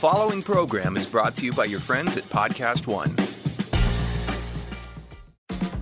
following 0.00 0.40
program 0.40 0.96
is 0.96 1.04
brought 1.04 1.36
to 1.36 1.44
you 1.44 1.52
by 1.52 1.66
your 1.66 1.78
friends 1.78 2.16
at 2.16 2.24
Podcast 2.30 2.86
One. 2.86 3.14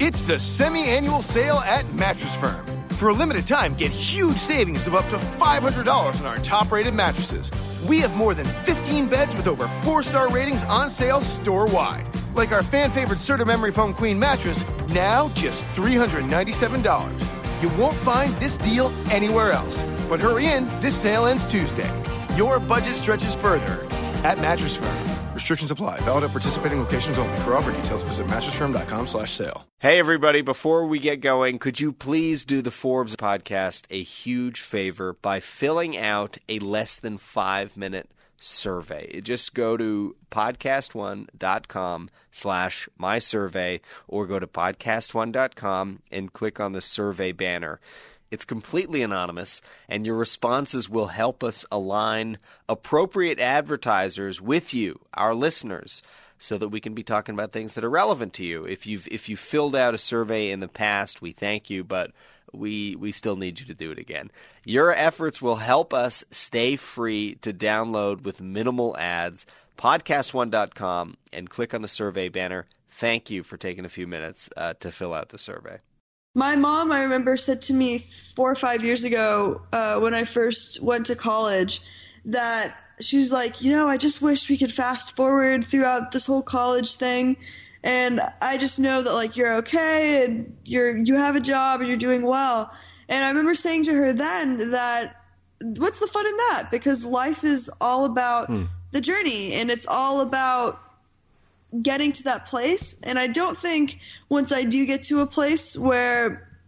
It's 0.00 0.22
the 0.22 0.41
semi 0.41 0.83
annual 0.83 1.22
sale 1.22 1.59
at 1.59 1.88
Mattress 1.95 2.35
Firm. 2.35 2.67
For 2.96 3.11
a 3.11 3.12
limited 3.12 3.46
time, 3.46 3.75
get 3.75 3.93
huge 3.93 4.37
savings 4.37 4.89
of 4.89 4.96
up 4.96 5.09
to 5.11 5.19
$500 5.19 6.19
on 6.19 6.27
our 6.27 6.37
top 6.39 6.73
rated 6.73 6.95
mattresses. 6.95 7.53
We 7.89 8.01
have 8.01 8.17
more 8.17 8.35
than 8.35 8.46
15 8.46 9.07
beds 9.07 9.37
with 9.37 9.46
over 9.46 9.68
four 9.82 10.02
star 10.02 10.29
ratings 10.29 10.64
on 10.64 10.91
sale 10.91 11.21
store 11.21 11.69
wide. 11.69 12.09
Like 12.35 12.50
our 12.50 12.64
fan 12.64 12.91
favorite 12.91 13.21
Serta 13.21 13.46
Memory 13.46 13.71
Foam 13.71 13.95
Queen 13.95 14.19
mattress, 14.19 14.64
now 14.89 15.29
just 15.29 15.64
$397. 15.69 17.62
You 17.62 17.69
won't 17.80 17.96
find 17.98 18.35
this 18.39 18.57
deal 18.57 18.93
anywhere 19.12 19.53
else. 19.53 19.80
But 20.09 20.19
hurry 20.19 20.46
in, 20.46 20.66
this 20.80 20.96
sale 20.96 21.27
ends 21.27 21.48
Tuesday. 21.48 21.89
Your 22.35 22.59
budget 22.59 22.95
stretches 22.95 23.32
further 23.32 23.88
at 24.29 24.38
Mattress 24.38 24.76
Firm. 24.76 25.18
Restrictions 25.32 25.70
apply. 25.70 25.98
Valid 26.00 26.24
at 26.24 26.30
participating 26.30 26.80
locations 26.80 27.16
only. 27.16 27.36
For 27.38 27.55
offer 27.55 27.73
details, 27.73 28.02
visit 28.02 28.27
mattressfirm.com 28.27 29.06
slash 29.06 29.32
sale. 29.32 29.66
Hey, 29.78 29.98
everybody, 29.98 30.42
before 30.42 30.86
we 30.86 30.98
get 30.98 31.20
going, 31.20 31.59
could 31.59 31.80
you 31.80 31.92
please 31.92 32.45
do 32.45 32.60
the 32.60 32.70
Forbes 32.70 33.16
podcast 33.16 33.86
a 33.91 34.02
huge 34.02 34.60
favor 34.60 35.14
by 35.14 35.41
filling 35.41 35.96
out 35.96 36.36
a 36.48 36.59
less 36.59 36.98
than 36.98 37.16
five 37.16 37.77
minute 37.77 38.10
survey? 38.36 39.20
Just 39.20 39.55
go 39.55 39.77
to 39.77 40.16
podcastone.com 40.30 42.10
slash 42.30 42.88
my 42.98 43.19
survey 43.20 43.80
or 44.06 44.27
go 44.27 44.38
to 44.38 44.47
podcastone.com 44.47 46.02
and 46.10 46.33
click 46.33 46.60
on 46.60 46.72
the 46.72 46.83
survey 46.83 47.33
banner. 47.33 47.80
It's 48.30 48.45
completely 48.45 49.02
anonymous, 49.02 49.62
and 49.88 50.05
your 50.05 50.16
responses 50.16 50.88
will 50.88 51.09
help 51.09 51.42
us 51.42 51.64
align 51.73 52.38
appropriate 52.69 53.41
advertisers 53.41 54.41
with 54.41 54.74
you, 54.74 55.00
our 55.14 55.34
listeners, 55.34 56.02
so 56.38 56.59
that 56.59 56.69
we 56.69 56.80
can 56.80 56.95
be 56.95 57.02
talking 57.02 57.34
about 57.34 57.53
things 57.53 57.75
that 57.75 57.84
are 57.84 57.91
relevant 57.91 58.34
to 58.34 58.44
you. 58.44 58.64
If 58.64 58.86
you've 58.86 59.08
if 59.11 59.28
you 59.28 59.36
filled 59.36 59.75
out 59.75 59.94
a 59.94 59.98
survey 59.98 60.50
in 60.50 60.61
the 60.61 60.69
past, 60.69 61.22
we 61.22 61.33
thank 61.33 61.70
you, 61.70 61.84
but 61.84 62.12
we 62.53 62.97
we 62.97 63.12
still 63.12 63.36
need 63.36 63.61
you 63.61 63.66
to 63.66 63.75
do 63.75 63.91
it 63.91 63.98
again. 63.98 64.31
Your 64.64 64.92
efforts 64.92 65.42
will 65.42 65.56
help 65.56 65.92
us 65.94 66.25
stay 66.31 66.77
free 66.77 67.36
to 67.36 67.53
download 67.53 68.22
with 68.22 68.41
minimal 68.41 68.97
ads. 68.98 69.47
Podcast1.com 69.78 71.16
and 71.33 71.48
click 71.48 71.72
on 71.72 71.83
the 71.83 71.88
survey 71.88 72.28
banner. 72.28 72.66
Thank 72.91 73.31
you 73.31 73.44
for 73.44 73.56
taking 73.56 73.84
a 73.84 73.88
few 73.88 74.08
minutes 74.08 74.50
uh, 74.56 74.75
to 74.81 74.91
fill 74.91 75.14
out 75.14 75.28
the 75.28 75.38
survey. 75.38 75.78
My 76.34 76.57
mom, 76.57 76.93
I 76.93 77.05
remember, 77.05 77.37
said 77.37 77.62
to 77.62 77.75
me 77.75 77.98
four 77.98 78.51
or 78.51 78.55
five 78.55 78.84
years 78.84 79.05
ago 79.05 79.62
uh, 79.73 79.98
when 80.01 80.15
I 80.15 80.25
first 80.25 80.83
went 80.83 81.07
to 81.07 81.17
college 81.17 81.81
that 82.27 82.75
she's 83.01 83.33
like, 83.33 83.62
you 83.62 83.73
know, 83.73 83.89
I 83.89 83.97
just 83.97 84.23
wish 84.23 84.49
we 84.49 84.59
could 84.59 84.73
fast 84.73 85.17
forward 85.17 85.65
throughout 85.65 86.12
this 86.12 86.27
whole 86.27 86.43
college 86.43 86.95
thing, 86.97 87.37
and 87.83 88.21
I 88.41 88.59
just 88.59 88.81
know 88.81 89.03
that 89.03 89.12
like 89.12 89.37
you're 89.37 89.59
okay 89.59 90.25
and 90.25 90.56
you're 90.65 90.97
you 90.97 91.15
have 91.15 91.37
a 91.37 91.41
job 91.41 91.81
and 91.81 91.89
you're 91.89 91.99
doing 91.99 92.27
well. 92.27 92.73
And 93.09 93.25
I 93.25 93.29
remember 93.29 93.55
saying 93.55 93.84
to 93.84 93.95
her 93.95 94.12
then 94.12 94.71
that 94.73 95.17
what's 95.62 96.01
the 96.01 96.06
fun 96.06 96.27
in 96.27 96.37
that? 96.37 96.69
Because 96.71 97.06
life 97.06 97.45
is 97.45 97.71
all 97.81 98.05
about 98.05 98.47
hmm. 98.47 98.65
the 98.93 99.01
journey 99.01 99.55
and 99.55 99.71
it's 99.71 99.87
all 99.87 100.21
about 100.21 100.81
getting 101.80 102.12
to 102.12 102.24
that 102.24 102.47
place. 102.47 103.00
And 103.02 103.19
I 103.19 103.27
don't 103.27 103.56
think 103.56 103.98
once 104.28 104.52
I 104.52 104.64
do 104.64 104.86
get 104.86 105.05
to 105.05 105.20
a 105.20 105.27
place 105.27 105.77
where 105.77 106.60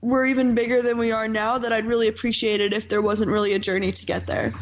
we're 0.00 0.26
even 0.26 0.54
bigger 0.54 0.82
than 0.82 0.98
we 0.98 1.12
are 1.12 1.28
now, 1.28 1.58
that 1.58 1.72
I'd 1.72 1.86
really 1.86 2.08
appreciate 2.08 2.60
it 2.60 2.72
if 2.72 2.88
there 2.88 3.02
wasn't 3.02 3.30
really 3.30 3.54
a 3.54 3.58
journey 3.58 3.92
to 3.92 4.06
get 4.06 4.26
there. 4.26 4.54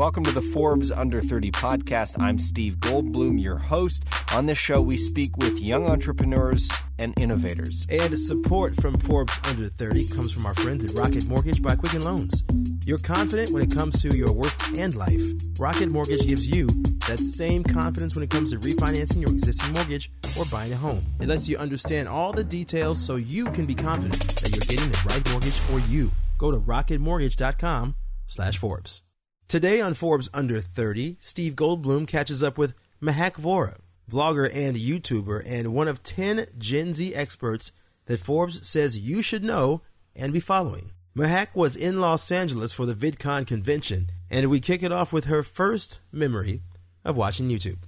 Welcome 0.00 0.24
to 0.24 0.32
the 0.32 0.40
Forbes 0.40 0.90
Under 0.90 1.20
30 1.20 1.50
podcast. 1.52 2.16
I'm 2.18 2.38
Steve 2.38 2.76
Goldblum, 2.78 3.38
your 3.38 3.58
host. 3.58 4.02
On 4.32 4.46
this 4.46 4.56
show, 4.56 4.80
we 4.80 4.96
speak 4.96 5.36
with 5.36 5.60
young 5.60 5.84
entrepreneurs 5.84 6.70
and 6.98 7.12
innovators. 7.20 7.86
And 7.90 8.18
support 8.18 8.74
from 8.76 8.96
Forbes 8.96 9.38
Under 9.44 9.68
30 9.68 10.08
comes 10.08 10.32
from 10.32 10.46
our 10.46 10.54
friends 10.54 10.86
at 10.86 10.92
Rocket 10.92 11.26
Mortgage 11.26 11.60
by 11.60 11.76
Quicken 11.76 12.00
Loans. 12.00 12.42
You're 12.86 12.96
confident 12.96 13.52
when 13.52 13.62
it 13.62 13.72
comes 13.72 14.00
to 14.00 14.16
your 14.16 14.32
work 14.32 14.54
and 14.78 14.94
life. 14.94 15.20
Rocket 15.58 15.90
Mortgage 15.90 16.26
gives 16.26 16.50
you 16.50 16.68
that 17.06 17.18
same 17.18 17.62
confidence 17.62 18.14
when 18.14 18.24
it 18.24 18.30
comes 18.30 18.52
to 18.52 18.58
refinancing 18.58 19.20
your 19.20 19.32
existing 19.32 19.74
mortgage 19.74 20.10
or 20.38 20.46
buying 20.46 20.72
a 20.72 20.76
home. 20.76 21.04
It 21.20 21.28
lets 21.28 21.46
you 21.46 21.58
understand 21.58 22.08
all 22.08 22.32
the 22.32 22.42
details 22.42 22.98
so 22.98 23.16
you 23.16 23.50
can 23.50 23.66
be 23.66 23.74
confident 23.74 24.18
that 24.18 24.50
you're 24.50 24.60
getting 24.60 24.88
the 24.88 25.02
right 25.10 25.30
mortgage 25.30 25.58
for 25.58 25.78
you. 25.92 26.10
Go 26.38 26.50
to 26.50 26.56
rocketmortgage.com 26.56 27.96
slash 28.26 28.56
Forbes. 28.56 29.02
Today 29.50 29.80
on 29.80 29.94
Forbes 29.94 30.28
Under 30.32 30.60
30, 30.60 31.16
Steve 31.18 31.56
Goldblum 31.56 32.06
catches 32.06 32.40
up 32.40 32.56
with 32.56 32.72
Mehak 33.02 33.32
Vohra, 33.32 33.78
vlogger 34.08 34.48
and 34.54 34.76
YouTuber, 34.76 35.42
and 35.44 35.74
one 35.74 35.88
of 35.88 36.04
10 36.04 36.46
Gen 36.56 36.92
Z 36.92 37.12
experts 37.16 37.72
that 38.06 38.20
Forbes 38.20 38.64
says 38.64 38.96
you 38.96 39.22
should 39.22 39.42
know 39.42 39.82
and 40.14 40.32
be 40.32 40.38
following. 40.38 40.92
Mehak 41.16 41.48
was 41.56 41.74
in 41.74 42.00
Los 42.00 42.30
Angeles 42.30 42.72
for 42.72 42.86
the 42.86 42.94
VidCon 42.94 43.44
convention, 43.44 44.10
and 44.30 44.48
we 44.48 44.60
kick 44.60 44.84
it 44.84 44.92
off 44.92 45.12
with 45.12 45.24
her 45.24 45.42
first 45.42 45.98
memory 46.12 46.62
of 47.04 47.16
watching 47.16 47.48
YouTube. 47.48 47.78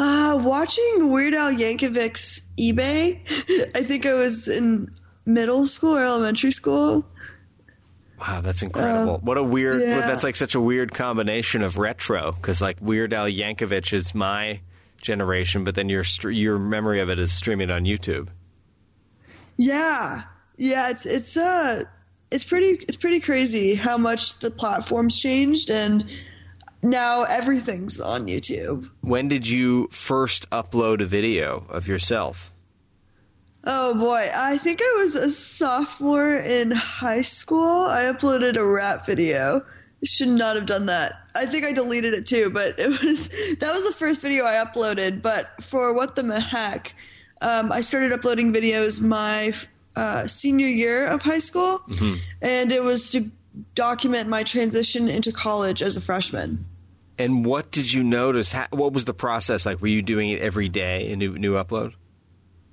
Uh, 0.00 0.40
watching 0.42 1.12
Weird 1.12 1.34
Al 1.34 1.52
Yankovic's 1.52 2.52
eBay. 2.58 3.20
I 3.76 3.84
think 3.84 4.06
I 4.06 4.14
was 4.14 4.48
in 4.48 4.88
middle 5.24 5.66
school 5.66 5.96
or 5.96 6.02
elementary 6.02 6.50
school. 6.50 7.06
Wow, 8.22 8.40
that's 8.40 8.62
incredible! 8.62 9.16
Uh, 9.16 9.18
what 9.18 9.36
a 9.36 9.42
weird. 9.42 9.80
yeah. 9.80 10.00
That's 10.00 10.22
like 10.22 10.36
such 10.36 10.54
a 10.54 10.60
weird 10.60 10.94
combination 10.94 11.62
of 11.62 11.76
retro 11.76 12.32
because 12.32 12.60
like 12.62 12.76
Weird 12.80 13.12
Al 13.12 13.26
Yankovic 13.26 13.92
is 13.92 14.14
my 14.14 14.60
generation, 15.00 15.64
but 15.64 15.74
then 15.74 15.88
your 15.88 16.04
your 16.30 16.56
memory 16.58 17.00
of 17.00 17.10
it 17.10 17.18
is 17.18 17.32
streaming 17.32 17.70
on 17.70 17.84
YouTube. 17.84 18.28
Yeah, 19.56 20.22
yeah, 20.56 20.90
it's 20.90 21.04
it's 21.04 21.36
uh 21.36 21.82
it's 22.30 22.44
pretty 22.44 22.84
it's 22.86 22.96
pretty 22.96 23.18
crazy 23.18 23.74
how 23.74 23.98
much 23.98 24.38
the 24.38 24.52
platforms 24.52 25.20
changed 25.20 25.68
and 25.70 26.04
now 26.84 27.24
everything's 27.24 28.00
on 28.00 28.26
YouTube. 28.26 28.88
When 29.00 29.26
did 29.26 29.48
you 29.48 29.88
first 29.90 30.48
upload 30.50 31.00
a 31.00 31.06
video 31.06 31.66
of 31.68 31.88
yourself? 31.88 32.51
Oh 33.64 33.94
boy, 33.94 34.26
I 34.34 34.58
think 34.58 34.80
I 34.82 34.96
was 34.98 35.14
a 35.14 35.30
sophomore 35.30 36.34
in 36.34 36.72
high 36.72 37.22
school. 37.22 37.86
I 37.86 38.04
uploaded 38.04 38.56
a 38.56 38.64
rap 38.64 39.06
video. 39.06 39.64
Should 40.04 40.28
not 40.28 40.56
have 40.56 40.66
done 40.66 40.86
that. 40.86 41.12
I 41.36 41.46
think 41.46 41.64
I 41.64 41.72
deleted 41.72 42.12
it 42.12 42.26
too, 42.26 42.50
but 42.50 42.76
it 42.78 42.88
was 42.88 43.28
that 43.60 43.72
was 43.72 43.86
the 43.86 43.94
first 43.94 44.20
video 44.20 44.44
I 44.44 44.54
uploaded. 44.54 45.22
But 45.22 45.62
for 45.62 45.94
what 45.94 46.16
the 46.16 46.40
heck, 46.40 46.92
um, 47.40 47.70
I 47.70 47.82
started 47.82 48.12
uploading 48.12 48.52
videos 48.52 49.00
my 49.00 49.52
uh, 49.94 50.26
senior 50.26 50.66
year 50.66 51.06
of 51.06 51.22
high 51.22 51.38
school, 51.38 51.78
mm-hmm. 51.88 52.14
and 52.40 52.72
it 52.72 52.82
was 52.82 53.12
to 53.12 53.30
document 53.76 54.28
my 54.28 54.42
transition 54.42 55.08
into 55.08 55.30
college 55.30 55.82
as 55.82 55.96
a 55.96 56.00
freshman. 56.00 56.64
And 57.18 57.44
what 57.44 57.70
did 57.70 57.92
you 57.92 58.02
notice? 58.02 58.52
what 58.70 58.92
was 58.92 59.04
the 59.04 59.14
process 59.14 59.66
like? 59.66 59.80
Were 59.80 59.86
you 59.86 60.02
doing 60.02 60.30
it 60.30 60.40
every 60.40 60.68
day, 60.68 61.12
a 61.12 61.16
new 61.16 61.38
new 61.38 61.54
upload? 61.54 61.94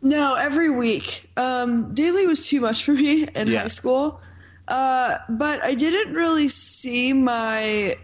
No, 0.01 0.35
every 0.35 0.69
week. 0.69 1.29
Um, 1.35 1.93
daily 1.93 2.25
was 2.25 2.47
too 2.47 2.61
much 2.61 2.85
for 2.85 2.93
me 2.93 3.23
in 3.23 3.47
yeah. 3.47 3.61
high 3.61 3.67
school. 3.67 4.21
Uh, 4.67 5.17
but 5.27 5.63
I 5.63 5.73
didn't 5.73 6.13
really 6.13 6.47
see 6.47 7.11
my 7.11 7.95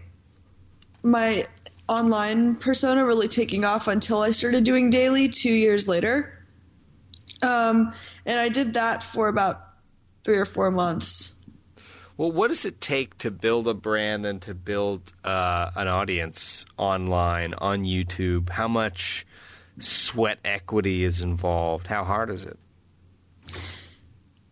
my 1.04 1.44
online 1.88 2.56
persona 2.56 3.06
really 3.06 3.28
taking 3.28 3.64
off 3.64 3.88
until 3.88 4.22
I 4.22 4.32
started 4.32 4.64
doing 4.64 4.90
daily 4.90 5.30
two 5.30 5.54
years 5.54 5.88
later. 5.88 6.44
Um, 7.44 7.94
and 8.26 8.40
I 8.40 8.50
did 8.50 8.74
that 8.74 9.04
for 9.04 9.28
about 9.28 9.62
three 10.24 10.38
or 10.38 10.46
four 10.46 10.72
months. 10.72 11.32
Well, 12.18 12.32
what 12.32 12.48
does 12.48 12.66
it 12.66 12.82
take 12.82 13.18
to 13.20 13.30
build 13.30 13.68
a 13.68 13.74
brand 13.74 14.26
and 14.26 14.42
to 14.44 14.56
build 14.56 15.14
uh, 15.24 15.70
an 15.76 15.88
audience 15.88 16.66
online 16.78 17.54
on 17.56 17.84
YouTube? 17.84 18.50
How 18.50 18.68
much 18.68 19.28
sweat 19.80 20.40
equity 20.46 21.04
is 21.04 21.22
involved? 21.22 21.88
How 21.88 22.04
hard 22.04 22.30
is 22.30 22.46
it? 22.46 22.58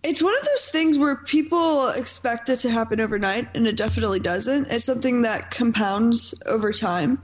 It's 0.04 0.22
one 0.22 0.36
of 0.38 0.46
those 0.46 0.70
things 0.70 0.98
where 0.98 1.16
people 1.16 1.88
expect 1.90 2.50
it 2.50 2.60
to 2.60 2.70
happen 2.70 3.00
overnight, 3.00 3.48
and 3.56 3.66
it 3.66 3.78
definitely 3.78 4.20
doesn't. 4.20 4.68
It's 4.70 4.84
something 4.84 5.22
that 5.22 5.50
compounds 5.50 6.36
over 6.46 6.74
time. 6.74 7.22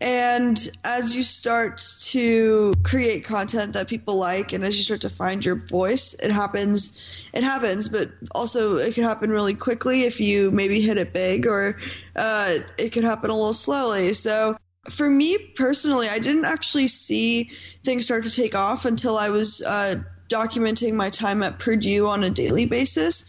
And 0.00 0.58
as 0.84 1.16
you 1.16 1.22
start 1.22 1.82
to 2.02 2.72
create 2.82 3.24
content 3.24 3.72
that 3.72 3.88
people 3.88 4.16
like, 4.16 4.52
and 4.52 4.62
as 4.62 4.76
you 4.76 4.82
start 4.82 5.00
to 5.02 5.10
find 5.10 5.44
your 5.44 5.56
voice, 5.56 6.14
it 6.20 6.30
happens. 6.30 7.00
It 7.32 7.42
happens, 7.42 7.88
but 7.88 8.10
also 8.32 8.76
it 8.76 8.94
can 8.94 9.04
happen 9.04 9.30
really 9.30 9.54
quickly 9.54 10.02
if 10.02 10.20
you 10.20 10.50
maybe 10.50 10.80
hit 10.80 10.98
it 10.98 11.12
big, 11.12 11.46
or 11.46 11.76
uh, 12.14 12.54
it 12.78 12.90
could 12.90 13.04
happen 13.04 13.30
a 13.30 13.34
little 13.34 13.52
slowly. 13.52 14.12
So 14.12 14.56
for 14.90 15.08
me 15.08 15.38
personally, 15.38 16.08
I 16.08 16.18
didn't 16.18 16.44
actually 16.44 16.88
see 16.88 17.50
things 17.82 18.04
start 18.04 18.24
to 18.24 18.30
take 18.30 18.54
off 18.54 18.84
until 18.84 19.16
I 19.16 19.30
was 19.30 19.62
uh, 19.62 19.96
documenting 20.28 20.94
my 20.94 21.10
time 21.10 21.42
at 21.42 21.58
Purdue 21.58 22.06
on 22.06 22.24
a 22.24 22.30
daily 22.30 22.66
basis. 22.66 23.26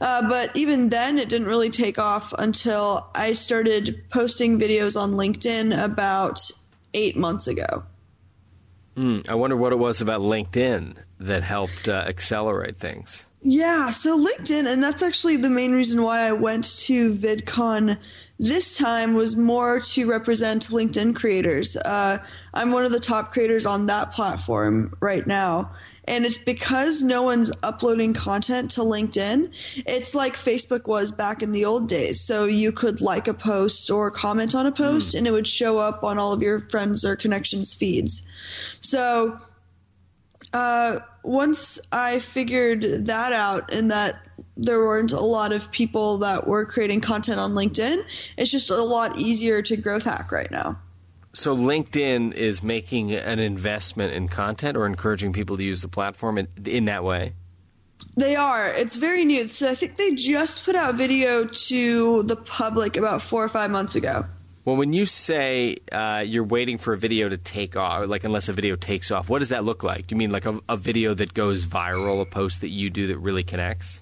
Uh, 0.00 0.28
but 0.28 0.54
even 0.56 0.88
then, 0.88 1.18
it 1.18 1.28
didn't 1.28 1.48
really 1.48 1.70
take 1.70 1.98
off 1.98 2.32
until 2.38 3.10
I 3.14 3.32
started 3.32 4.04
posting 4.10 4.58
videos 4.58 5.00
on 5.00 5.12
LinkedIn 5.12 5.84
about 5.84 6.40
eight 6.94 7.16
months 7.16 7.48
ago. 7.48 7.84
Mm, 8.96 9.28
I 9.28 9.34
wonder 9.34 9.56
what 9.56 9.72
it 9.72 9.78
was 9.78 10.00
about 10.00 10.20
LinkedIn 10.20 10.96
that 11.20 11.42
helped 11.42 11.88
uh, 11.88 12.04
accelerate 12.06 12.76
things. 12.76 13.24
Yeah, 13.40 13.90
so 13.90 14.18
LinkedIn, 14.18 14.66
and 14.72 14.82
that's 14.82 15.02
actually 15.02 15.36
the 15.36 15.48
main 15.48 15.72
reason 15.72 16.02
why 16.02 16.22
I 16.22 16.32
went 16.32 16.64
to 16.80 17.14
VidCon 17.14 17.96
this 18.38 18.76
time 18.78 19.14
was 19.14 19.36
more 19.36 19.80
to 19.80 20.08
represent 20.08 20.68
LinkedIn 20.68 21.16
creators. 21.16 21.76
Uh, 21.76 22.18
I'm 22.54 22.72
one 22.72 22.84
of 22.84 22.92
the 22.92 23.00
top 23.00 23.32
creators 23.32 23.66
on 23.66 23.86
that 23.86 24.12
platform 24.12 24.94
right 25.00 25.26
now. 25.26 25.72
And 26.04 26.24
it's 26.24 26.38
because 26.38 27.02
no 27.02 27.22
one's 27.22 27.52
uploading 27.62 28.14
content 28.14 28.70
to 28.72 28.80
LinkedIn. 28.80 29.82
It's 29.86 30.14
like 30.14 30.34
Facebook 30.34 30.86
was 30.86 31.10
back 31.10 31.42
in 31.42 31.52
the 31.52 31.66
old 31.66 31.88
days. 31.88 32.20
So 32.20 32.46
you 32.46 32.72
could 32.72 33.02
like 33.02 33.28
a 33.28 33.34
post 33.34 33.90
or 33.90 34.10
comment 34.10 34.54
on 34.54 34.64
a 34.64 34.72
post, 34.72 35.14
mm. 35.14 35.18
and 35.18 35.26
it 35.26 35.32
would 35.32 35.46
show 35.46 35.76
up 35.76 36.04
on 36.04 36.18
all 36.18 36.32
of 36.32 36.42
your 36.42 36.60
friends 36.60 37.04
or 37.04 37.14
connections 37.14 37.74
feeds. 37.74 38.26
So 38.80 39.38
uh, 40.54 41.00
once 41.22 41.78
I 41.92 42.20
figured 42.20 42.82
that 42.82 43.32
out 43.34 43.74
and 43.74 43.90
that 43.90 44.27
there 44.58 44.80
weren't 44.80 45.12
a 45.12 45.20
lot 45.20 45.52
of 45.52 45.70
people 45.70 46.18
that 46.18 46.46
were 46.46 46.66
creating 46.66 47.00
content 47.00 47.38
on 47.38 47.52
LinkedIn, 47.52 48.02
it's 48.36 48.50
just 48.50 48.70
a 48.70 48.82
lot 48.82 49.18
easier 49.18 49.62
to 49.62 49.76
growth 49.76 50.04
hack 50.04 50.32
right 50.32 50.50
now. 50.50 50.78
So 51.32 51.56
LinkedIn 51.56 52.34
is 52.34 52.62
making 52.62 53.12
an 53.12 53.38
investment 53.38 54.12
in 54.12 54.28
content 54.28 54.76
or 54.76 54.86
encouraging 54.86 55.32
people 55.32 55.56
to 55.56 55.62
use 55.62 55.82
the 55.82 55.88
platform 55.88 56.38
in, 56.38 56.48
in 56.64 56.86
that 56.86 57.04
way? 57.04 57.34
They 58.16 58.34
are. 58.34 58.66
It's 58.66 58.96
very 58.96 59.24
new. 59.24 59.44
So 59.44 59.68
I 59.68 59.74
think 59.74 59.96
they 59.96 60.14
just 60.14 60.64
put 60.64 60.74
out 60.74 60.96
video 60.96 61.46
to 61.46 62.22
the 62.24 62.36
public 62.36 62.96
about 62.96 63.22
four 63.22 63.44
or 63.44 63.48
five 63.48 63.70
months 63.70 63.94
ago. 63.94 64.22
Well, 64.64 64.76
when 64.76 64.92
you 64.92 65.06
say 65.06 65.78
uh, 65.92 66.24
you're 66.26 66.44
waiting 66.44 66.78
for 66.78 66.92
a 66.92 66.98
video 66.98 67.28
to 67.28 67.36
take 67.36 67.76
off, 67.76 68.08
like 68.08 68.24
unless 68.24 68.48
a 68.48 68.52
video 68.52 68.76
takes 68.76 69.10
off, 69.10 69.28
what 69.28 69.38
does 69.38 69.50
that 69.50 69.64
look 69.64 69.82
like? 69.82 70.10
You 70.10 70.16
mean 70.16 70.30
like 70.30 70.46
a, 70.46 70.60
a 70.68 70.76
video 70.76 71.14
that 71.14 71.34
goes 71.34 71.64
viral, 71.64 72.20
a 72.20 72.26
post 72.26 72.60
that 72.62 72.68
you 72.68 72.90
do 72.90 73.06
that 73.08 73.18
really 73.18 73.44
connects? 73.44 74.00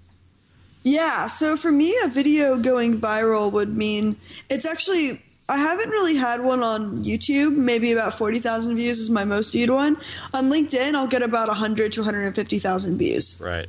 Yeah. 0.87 1.27
So 1.27 1.57
for 1.57 1.71
me, 1.71 1.97
a 2.05 2.09
video 2.09 2.59
going 2.59 3.01
viral 3.01 3.51
would 3.51 3.77
mean 3.77 4.15
it's 4.49 4.65
actually 4.65 5.21
I 5.49 5.59
haven't 5.59 5.91
really 5.91 6.15
had 6.15 6.41
one 6.41 6.63
on 6.63 7.03
YouTube. 7.03 7.57
Maybe 7.57 7.91
about 7.91 8.15
forty 8.15 8.39
thousand 8.39 8.77
views 8.77 9.01
is 9.01 9.11
my 9.11 9.25
most 9.25 9.51
viewed 9.51 9.69
one. 9.69 9.97
On 10.33 10.49
LinkedIn, 10.49 10.95
I'll 10.95 11.09
get 11.09 11.25
about 11.25 11.49
hundred 11.49 11.95
to 11.95 12.03
one 12.03 12.05
hundred 12.05 12.27
and 12.27 12.37
fifty 12.37 12.61
thousand 12.61 12.99
views. 12.99 13.43
Right. 13.45 13.67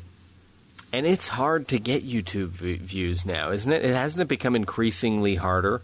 And 0.94 1.08
it's 1.08 1.28
hard 1.28 1.68
to 1.70 1.80
get 1.80 2.08
YouTube 2.08 2.50
v- 2.50 2.76
views 2.76 3.26
now, 3.26 3.50
isn't 3.50 3.72
it? 3.72 3.84
It 3.84 3.96
hasn't 3.96 4.22
it 4.22 4.28
become 4.28 4.56
increasingly 4.56 5.34
harder. 5.34 5.82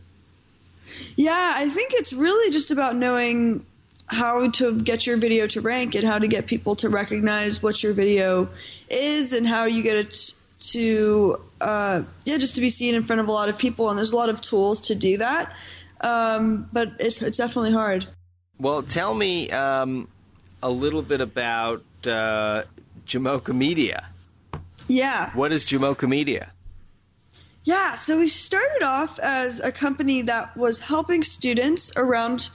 Yeah, 1.15 1.53
I 1.57 1.67
think 1.67 1.93
it's 1.93 2.13
really 2.13 2.51
just 2.51 2.69
about 2.69 2.95
knowing 2.95 3.65
how 4.05 4.51
to 4.51 4.79
get 4.79 5.07
your 5.07 5.17
video 5.17 5.47
to 5.47 5.61
rank 5.61 5.95
and 5.95 6.03
how 6.03 6.19
to 6.19 6.27
get 6.27 6.45
people 6.45 6.75
to 6.75 6.89
recognize 6.89 7.63
what 7.63 7.81
your 7.81 7.93
video 7.93 8.49
is 8.87 9.33
and 9.33 9.47
how 9.47 9.65
you 9.65 9.81
get 9.81 9.97
it 9.97 10.39
to 10.71 11.39
uh, 11.61 12.03
yeah 12.25 12.37
just 12.37 12.55
to 12.55 12.61
be 12.61 12.69
seen 12.69 12.95
in 12.95 13.03
front 13.03 13.19
of 13.19 13.27
a 13.27 13.31
lot 13.31 13.49
of 13.49 13.57
people 13.57 13.89
and 13.89 13.97
there's 13.97 14.13
a 14.13 14.15
lot 14.15 14.29
of 14.29 14.41
tools 14.41 14.81
to 14.81 14.95
do 14.95 15.17
that. 15.17 15.53
Um, 16.01 16.69
but 16.71 16.93
it's 16.99 17.21
it's 17.21 17.37
definitely 17.37 17.73
hard. 17.73 18.07
Well 18.59 18.83
tell 18.83 19.13
me 19.13 19.49
um, 19.51 20.07
a 20.61 20.69
little 20.69 21.01
bit 21.01 21.21
about 21.21 21.83
uh, 22.05 22.63
Jamocha 23.05 23.53
Media. 23.53 24.07
Yeah. 24.87 25.31
What 25.31 25.51
is 25.51 25.65
Jamocha 25.65 26.07
Media? 26.07 26.51
Yeah, 27.65 27.95
so 27.95 28.19
we 28.19 28.27
started 28.27 28.83
off 28.83 29.19
as 29.19 29.61
a 29.61 29.71
company 29.71 30.23
that 30.23 30.57
was 30.57 30.79
helping 30.79 31.23
students 31.23 31.93
around, 31.95 32.49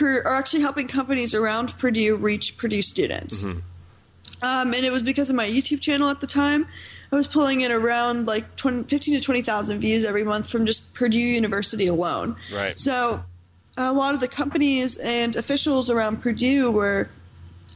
or 0.00 0.26
actually 0.28 0.62
helping 0.62 0.86
companies 0.86 1.34
around 1.34 1.78
Purdue 1.78 2.16
reach 2.16 2.58
Purdue 2.58 2.82
students. 2.82 3.44
Mm-hmm. 3.44 3.60
Um, 4.42 4.72
and 4.72 4.84
it 4.84 4.92
was 4.92 5.02
because 5.02 5.30
of 5.30 5.36
my 5.36 5.46
YouTube 5.46 5.80
channel 5.80 6.08
at 6.08 6.20
the 6.20 6.26
time. 6.26 6.66
I 7.12 7.16
was 7.16 7.26
pulling 7.26 7.60
in 7.60 7.72
around 7.72 8.26
like 8.26 8.56
20, 8.56 8.84
15 8.84 9.14
to 9.18 9.20
20,000 9.20 9.80
views 9.80 10.04
every 10.04 10.22
month 10.22 10.48
from 10.48 10.66
just 10.66 10.94
Purdue 10.94 11.18
University 11.18 11.88
alone. 11.88 12.36
Right. 12.54 12.78
So 12.78 13.20
a 13.76 13.92
lot 13.92 14.14
of 14.14 14.20
the 14.20 14.28
companies 14.28 14.96
and 14.96 15.36
officials 15.36 15.90
around 15.90 16.22
Purdue 16.22 16.70
were 16.70 17.08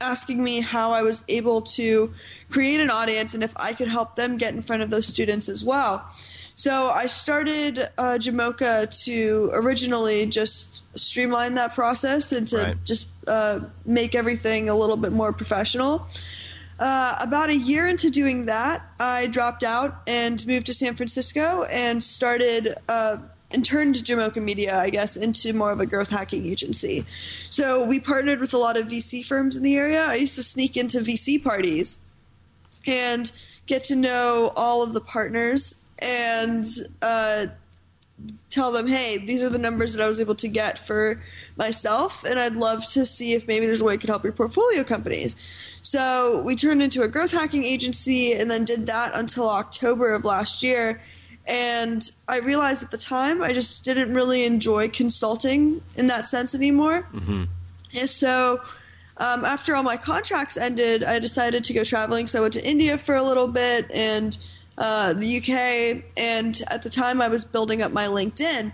asking 0.01 0.43
me 0.43 0.61
how 0.61 0.93
I 0.93 1.03
was 1.03 1.25
able 1.29 1.63
to 1.63 2.13
create 2.51 2.81
an 2.81 2.91
audience 2.91 3.35
and 3.35 3.43
if 3.43 3.55
I 3.57 3.73
could 3.73 3.89
help 3.89 4.17
them 4.17 4.37
get 4.37 4.55
in 4.55 4.63
front 4.63 4.83
of 4.83 4.91
those 4.91 5.07
students 5.07 5.49
as 5.49 5.65
well. 5.65 6.09
So 6.57 6.89
I 6.89 7.07
started 7.07 7.81
uh, 7.99 8.19
Jamocha 8.21 9.05
to 9.07 9.51
originally 9.55 10.27
just 10.27 10.85
streamline 10.97 11.55
that 11.55 11.75
process 11.75 12.33
and 12.33 12.47
to 12.49 12.57
right. 12.57 12.85
just 12.85 13.09
uh, 13.27 13.61
make 13.85 14.15
everything 14.15 14.69
a 14.69 14.75
little 14.77 14.97
bit 14.97 15.13
more 15.13 15.33
professional. 15.33 16.07
Uh, 16.79 17.17
about 17.21 17.51
a 17.51 17.57
year 17.57 17.87
into 17.87 18.11
doing 18.11 18.47
that, 18.47 18.83
I 18.99 19.27
dropped 19.27 19.63
out 19.63 20.03
and 20.07 20.45
moved 20.47 20.67
to 20.67 20.75
San 20.75 20.95
Francisco 20.95 21.65
and 21.65 22.03
started 22.03 22.75
uh, 22.89 23.19
and 23.53 23.65
turned 23.65 23.95
Jamocha 23.95 24.43
Media, 24.43 24.77
I 24.77 24.91
guess, 24.91 25.17
into 25.17 25.53
more 25.53 25.71
of 25.71 25.81
a 25.81 25.87
growth 25.87 26.11
hacking 26.11 26.47
agency. 26.47 27.07
So 27.51 27.85
we 27.85 28.01
partnered 28.01 28.41
with 28.41 28.55
a 28.55 28.59
lot 28.59 28.77
of 28.77 28.89
VC 28.89 29.25
firms 29.25 29.57
in 29.57 29.63
the 29.63 29.77
area. 29.77 30.05
I 30.05 30.17
used 30.17 30.37
to 30.37 30.43
sneak 30.43 30.77
into 30.77 30.99
VC 30.99 31.43
parties 31.43 32.05
and 32.87 33.31
get 33.67 33.85
to 33.85 33.97
know 33.97 34.53
all 34.55 34.83
of 34.83 34.93
the 34.93 35.01
partners 35.01 35.89
and 36.03 36.65
uh, 37.01 37.47
tell 38.51 38.73
them, 38.73 38.87
hey, 38.87 39.19
these 39.19 39.43
are 39.43 39.49
the 39.49 39.59
numbers 39.59 39.95
that 39.95 40.03
I 40.03 40.07
was 40.07 40.21
able 40.21 40.35
to 40.37 40.49
get 40.49 40.79
for 40.79 41.23
myself, 41.57 42.25
and 42.25 42.39
I'd 42.39 42.55
love 42.55 42.87
to 42.89 43.07
see 43.07 43.35
if 43.35 43.47
maybe 43.47 43.67
there's 43.67 43.81
a 43.81 43.85
way 43.85 43.95
I 43.95 43.97
could 43.97 44.11
help 44.11 44.25
your 44.25 44.33
portfolio 44.33 44.85
companies. 44.85 45.74
So 45.85 46.43
we 46.45 46.57
turned 46.57 46.83
into 46.83 47.03
a 47.03 47.09
growth 47.09 47.33
hacking 47.33 47.63
agency 47.63 48.33
and 48.33 48.51
then 48.51 48.65
did 48.65 48.87
that 48.87 49.13
until 49.15 49.51
October 49.51 50.15
of 50.15 50.25
last 50.25 50.63
year. 50.63 51.03
And 51.47 52.03
I 52.27 52.39
realized 52.39 52.83
at 52.83 52.91
the 52.91 52.97
time 52.97 53.43
I 53.43 53.53
just 53.53 53.85
didn't 53.85 54.15
really 54.15 54.47
enjoy 54.47 54.89
consulting 54.89 55.83
in 55.97 56.07
that 56.07 56.27
sense 56.27 56.55
anymore. 56.55 57.07
Mm-hmm. 57.13 57.45
And 58.01 58.11
so 58.11 58.63
um, 59.19 59.45
after 59.45 59.77
all 59.77 59.83
my 59.83 59.99
contracts 59.99 60.57
ended, 60.57 61.05
I 61.05 61.19
decided 61.19 61.65
to 61.65 61.75
go 61.75 61.85
traveling. 61.85 62.29
So 62.29 62.39
I 62.39 62.41
went 62.41 62.55
to 62.55 62.67
India 62.67 62.97
for 62.97 63.15
a 63.15 63.23
little 63.23 63.49
bit 63.49 63.93
and– 63.93 64.37
uh, 64.77 65.13
the 65.13 65.39
UK, 65.39 66.03
and 66.17 66.61
at 66.69 66.83
the 66.83 66.91
time 66.91 67.21
I 67.21 67.29
was 67.29 67.45
building 67.45 67.83
up 67.83 67.93
my 67.93 68.07
LinkedIn. 68.07 68.73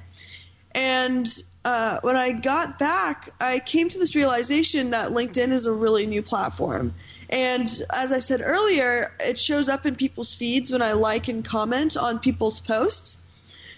And 0.72 1.26
uh, 1.64 1.98
when 2.02 2.16
I 2.16 2.32
got 2.32 2.78
back, 2.78 3.30
I 3.40 3.58
came 3.58 3.88
to 3.88 3.98
this 3.98 4.14
realization 4.14 4.90
that 4.90 5.10
LinkedIn 5.10 5.48
is 5.48 5.66
a 5.66 5.72
really 5.72 6.06
new 6.06 6.22
platform. 6.22 6.94
And 7.28 7.68
as 7.94 8.12
I 8.12 8.18
said 8.20 8.40
earlier, 8.44 9.12
it 9.20 9.38
shows 9.38 9.68
up 9.68 9.86
in 9.86 9.94
people's 9.94 10.34
feeds 10.34 10.70
when 10.70 10.82
I 10.82 10.92
like 10.92 11.28
and 11.28 11.44
comment 11.44 11.96
on 11.96 12.18
people's 12.18 12.60
posts. 12.60 13.26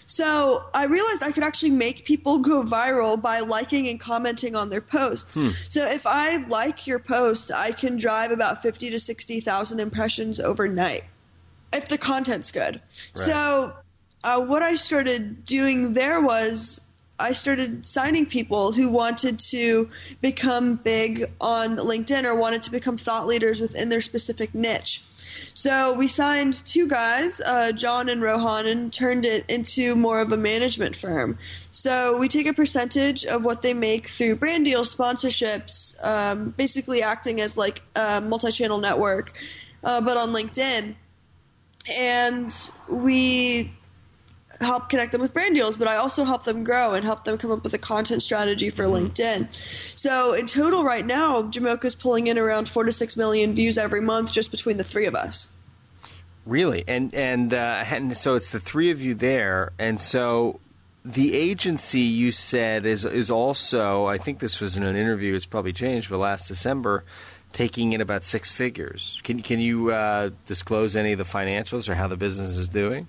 So 0.05 0.63
I 0.73 0.85
realized 0.85 1.23
I 1.23 1.31
could 1.31 1.43
actually 1.43 1.71
make 1.71 2.05
people 2.05 2.39
go 2.39 2.63
viral 2.63 3.21
by 3.21 3.39
liking 3.39 3.87
and 3.87 3.99
commenting 3.99 4.55
on 4.55 4.69
their 4.69 4.81
posts. 4.81 5.35
Hmm. 5.35 5.49
So 5.69 5.85
if 5.85 6.05
I 6.05 6.45
like 6.47 6.87
your 6.87 6.99
post, 6.99 7.51
I 7.53 7.71
can 7.71 7.97
drive 7.97 8.31
about 8.31 8.61
50 8.61 8.91
to 8.91 8.99
60,000 8.99 9.79
impressions 9.79 10.39
overnight 10.39 11.03
if 11.71 11.87
the 11.87 11.97
content's 11.97 12.51
good. 12.51 12.75
Right. 12.75 12.81
So 13.13 13.73
uh, 14.23 14.45
what 14.45 14.61
I 14.61 14.75
started 14.75 15.45
doing 15.45 15.93
there 15.93 16.21
was 16.21 16.91
I 17.19 17.33
started 17.33 17.85
signing 17.85 18.25
people 18.25 18.71
who 18.71 18.89
wanted 18.89 19.39
to 19.51 19.89
become 20.21 20.75
big 20.75 21.25
on 21.39 21.77
LinkedIn 21.77 22.23
or 22.23 22.35
wanted 22.35 22.63
to 22.63 22.71
become 22.71 22.97
thought 22.97 23.27
leaders 23.27 23.61
within 23.61 23.89
their 23.89 24.01
specific 24.01 24.55
niche. 24.55 25.03
So 25.53 25.93
we 25.93 26.07
signed 26.07 26.53
two 26.53 26.87
guys, 26.87 27.39
uh, 27.39 27.71
John 27.71 28.09
and 28.09 28.21
Rohan, 28.21 28.65
and 28.65 28.91
turned 28.91 29.25
it 29.25 29.49
into 29.49 29.95
more 29.95 30.19
of 30.19 30.31
a 30.31 30.37
management 30.37 30.95
firm. 30.95 31.37
So 31.69 32.17
we 32.17 32.27
take 32.27 32.47
a 32.47 32.53
percentage 32.53 33.25
of 33.25 33.45
what 33.45 33.61
they 33.61 33.73
make 33.75 34.07
through 34.07 34.37
brand 34.37 34.65
deals, 34.65 34.93
sponsorships, 34.95 36.03
um, 36.03 36.49
basically 36.49 37.03
acting 37.03 37.39
as 37.39 37.57
like 37.57 37.81
a 37.95 38.21
multi-channel 38.21 38.79
network, 38.79 39.31
uh, 39.83 40.01
but 40.01 40.17
on 40.17 40.29
LinkedIn 40.29 40.95
and 41.91 42.71
we 42.89 43.71
help 44.63 44.89
connect 44.89 45.11
them 45.11 45.21
with 45.21 45.33
brand 45.33 45.55
deals, 45.55 45.75
but 45.75 45.87
I 45.87 45.97
also 45.97 46.23
help 46.23 46.43
them 46.43 46.63
grow 46.63 46.93
and 46.93 47.03
help 47.03 47.23
them 47.23 47.37
come 47.37 47.51
up 47.51 47.63
with 47.63 47.73
a 47.73 47.77
content 47.77 48.21
strategy 48.23 48.69
for 48.69 48.85
mm-hmm. 48.85 49.07
LinkedIn. 49.07 49.53
So 49.99 50.33
in 50.33 50.47
total, 50.47 50.83
right 50.83 51.05
now, 51.05 51.43
Jamocha 51.43 51.85
is 51.85 51.95
pulling 51.95 52.27
in 52.27 52.37
around 52.37 52.69
four 52.69 52.83
to 52.83 52.91
six 52.91 53.17
million 53.17 53.55
views 53.55 53.77
every 53.77 54.01
month 54.01 54.31
just 54.31 54.51
between 54.51 54.77
the 54.77 54.83
three 54.83 55.05
of 55.05 55.15
us. 55.15 55.51
Really, 56.45 56.83
and 56.87 57.13
and 57.15 57.53
uh, 57.53 57.85
and 57.87 58.17
so 58.17 58.35
it's 58.35 58.49
the 58.49 58.59
three 58.59 58.91
of 58.91 59.01
you 59.01 59.15
there, 59.15 59.71
and 59.79 59.99
so 60.01 60.59
the 61.05 61.35
agency 61.35 62.01
you 62.01 62.33
said 62.33 62.85
is 62.85 63.05
is 63.05 63.31
also. 63.31 64.07
I 64.07 64.17
think 64.17 64.39
this 64.39 64.59
was 64.59 64.75
in 64.75 64.83
an 64.83 64.97
interview. 64.97 65.35
It's 65.35 65.45
probably 65.45 65.71
changed, 65.71 66.09
but 66.09 66.17
last 66.17 66.49
December 66.49 67.05
taking 67.53 67.93
in 67.93 68.01
about 68.01 68.25
six 68.25 68.51
figures. 68.51 69.21
Can 69.23 69.41
can 69.41 69.59
you 69.59 69.91
uh, 69.91 70.31
disclose 70.45 70.97
any 70.97 71.13
of 71.13 71.17
the 71.17 71.23
financials 71.23 71.87
or 71.87 71.95
how 71.95 72.07
the 72.07 72.17
business 72.17 72.57
is 72.57 72.67
doing? 72.67 73.07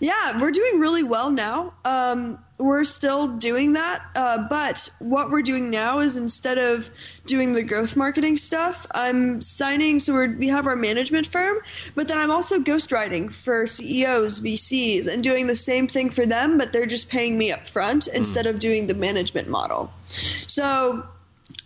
Yeah, 0.00 0.40
we're 0.40 0.52
doing 0.52 0.78
really 0.78 1.02
well 1.02 1.30
now. 1.30 1.74
Um, 1.84 2.38
we're 2.58 2.84
still 2.84 3.36
doing 3.36 3.72
that, 3.72 3.98
uh, 4.14 4.46
but 4.48 4.90
what 5.00 5.30
we're 5.30 5.42
doing 5.42 5.70
now 5.70 5.98
is 5.98 6.16
instead 6.16 6.58
of 6.58 6.88
doing 7.26 7.52
the 7.52 7.64
growth 7.64 7.96
marketing 7.96 8.36
stuff, 8.36 8.86
I'm 8.94 9.42
signing. 9.42 9.98
So 9.98 10.12
we're, 10.12 10.36
we 10.36 10.48
have 10.48 10.66
our 10.66 10.76
management 10.76 11.26
firm, 11.26 11.58
but 11.96 12.06
then 12.06 12.18
I'm 12.18 12.30
also 12.30 12.60
ghostwriting 12.60 13.32
for 13.32 13.66
CEOs, 13.66 14.40
VCs, 14.40 15.12
and 15.12 15.22
doing 15.22 15.48
the 15.48 15.56
same 15.56 15.88
thing 15.88 16.10
for 16.10 16.26
them, 16.26 16.58
but 16.58 16.72
they're 16.72 16.86
just 16.86 17.10
paying 17.10 17.36
me 17.36 17.50
up 17.50 17.66
front 17.66 18.06
instead 18.06 18.46
of 18.46 18.60
doing 18.60 18.86
the 18.86 18.94
management 18.94 19.48
model. 19.48 19.92
So 20.06 21.06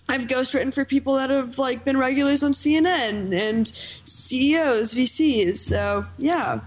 I've 0.09 0.27
ghostwritten 0.27 0.73
for 0.73 0.85
people 0.85 1.15
that 1.15 1.31
have 1.31 1.59
like 1.59 1.85
been 1.85 1.99
regulars 1.99 2.43
on 2.43 2.53
CNN 2.53 3.35
and 3.35 3.69
CEOs, 3.69 4.95
VCs. 4.95 5.57
So 5.57 6.07
yeah. 6.19 6.61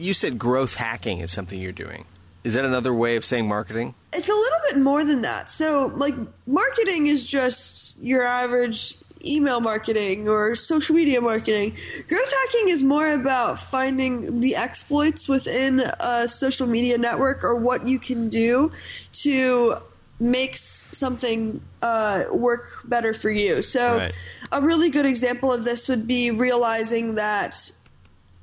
You 0.00 0.14
said 0.14 0.38
growth 0.38 0.74
hacking 0.74 1.20
is 1.20 1.30
something 1.30 1.60
you're 1.60 1.72
doing. 1.72 2.06
Is 2.42 2.54
that 2.54 2.64
another 2.64 2.94
way 2.94 3.16
of 3.16 3.24
saying 3.24 3.46
marketing? 3.46 3.94
It's 4.14 4.28
a 4.28 4.32
little 4.32 4.58
bit 4.70 4.80
more 4.80 5.04
than 5.04 5.22
that. 5.22 5.50
So, 5.50 5.92
like, 5.94 6.14
marketing 6.46 7.06
is 7.06 7.26
just 7.26 8.02
your 8.02 8.22
average 8.22 8.94
email 9.22 9.60
marketing 9.60 10.26
or 10.26 10.54
social 10.54 10.96
media 10.96 11.20
marketing. 11.20 11.76
Growth 12.08 12.32
hacking 12.32 12.70
is 12.70 12.82
more 12.82 13.12
about 13.12 13.60
finding 13.60 14.40
the 14.40 14.56
exploits 14.56 15.28
within 15.28 15.80
a 16.00 16.26
social 16.26 16.66
media 16.66 16.96
network 16.96 17.44
or 17.44 17.56
what 17.56 17.86
you 17.86 17.98
can 17.98 18.30
do 18.30 18.72
to 19.12 19.76
make 20.18 20.56
something 20.56 21.60
uh, 21.82 22.24
work 22.32 22.64
better 22.86 23.12
for 23.12 23.30
you. 23.30 23.62
So, 23.62 23.98
Right. 23.98 24.18
a 24.50 24.62
really 24.62 24.88
good 24.88 25.04
example 25.04 25.52
of 25.52 25.62
this 25.62 25.88
would 25.90 26.06
be 26.06 26.30
realizing 26.30 27.16
that 27.16 27.54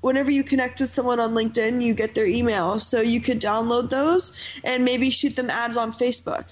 whenever 0.01 0.31
you 0.31 0.43
connect 0.43 0.79
with 0.79 0.89
someone 0.89 1.19
on 1.19 1.33
LinkedIn, 1.33 1.81
you 1.81 1.93
get 1.93 2.15
their 2.15 2.27
email. 2.27 2.79
So 2.79 3.01
you 3.01 3.21
could 3.21 3.41
download 3.41 3.89
those 3.89 4.37
and 4.63 4.85
maybe 4.85 5.09
shoot 5.09 5.35
them 5.35 5.49
ads 5.49 5.77
on 5.77 5.91
Facebook. 5.91 6.45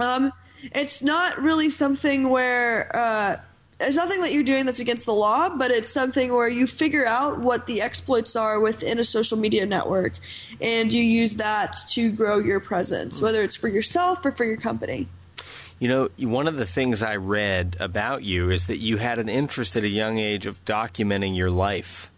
Um, 0.00 0.32
it's 0.62 1.02
not 1.02 1.38
really 1.38 1.70
something 1.70 2.30
where 2.30 2.90
uh, 2.94 3.36
it's 3.80 3.96
nothing 3.96 4.20
that 4.20 4.32
you're 4.32 4.44
doing 4.44 4.66
that's 4.66 4.80
against 4.80 5.06
the 5.06 5.12
law, 5.12 5.48
but 5.50 5.70
it's 5.70 5.90
something 5.90 6.32
where 6.32 6.48
you 6.48 6.66
figure 6.66 7.06
out 7.06 7.40
what 7.40 7.66
the 7.66 7.82
exploits 7.82 8.36
are 8.36 8.60
within 8.60 8.98
a 8.98 9.04
social 9.04 9.38
media 9.38 9.66
network 9.66 10.14
and 10.60 10.92
you 10.92 11.02
use 11.02 11.36
that 11.36 11.76
to 11.90 12.10
grow 12.10 12.38
your 12.38 12.60
presence, 12.60 13.20
whether 13.20 13.42
it's 13.42 13.56
for 13.56 13.68
yourself 13.68 14.24
or 14.24 14.32
for 14.32 14.44
your 14.44 14.56
company. 14.56 15.08
You 15.80 15.88
know, 15.88 16.08
one 16.18 16.46
of 16.46 16.56
the 16.56 16.66
things 16.66 17.02
I 17.02 17.16
read 17.16 17.76
about 17.80 18.22
you 18.22 18.50
is 18.50 18.66
that 18.66 18.78
you 18.78 18.96
had 18.96 19.18
an 19.18 19.28
interest 19.28 19.76
at 19.76 19.82
a 19.82 19.88
young 19.88 20.18
age 20.18 20.46
of 20.46 20.64
documenting 20.64 21.36
your 21.36 21.50
life. 21.50 22.10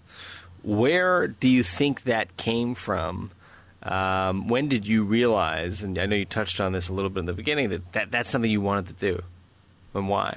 Where 0.66 1.28
do 1.28 1.46
you 1.46 1.62
think 1.62 2.02
that 2.02 2.36
came 2.36 2.74
from? 2.74 3.30
Um, 3.84 4.48
when 4.48 4.68
did 4.68 4.84
you 4.84 5.04
realize, 5.04 5.84
and 5.84 5.96
I 5.96 6.06
know 6.06 6.16
you 6.16 6.24
touched 6.24 6.60
on 6.60 6.72
this 6.72 6.88
a 6.88 6.92
little 6.92 7.08
bit 7.08 7.20
in 7.20 7.26
the 7.26 7.32
beginning, 7.32 7.68
that, 7.68 7.92
that 7.92 8.10
that's 8.10 8.28
something 8.28 8.50
you 8.50 8.60
wanted 8.60 8.88
to 8.88 8.92
do? 8.94 9.22
And 9.94 10.08
why? 10.08 10.32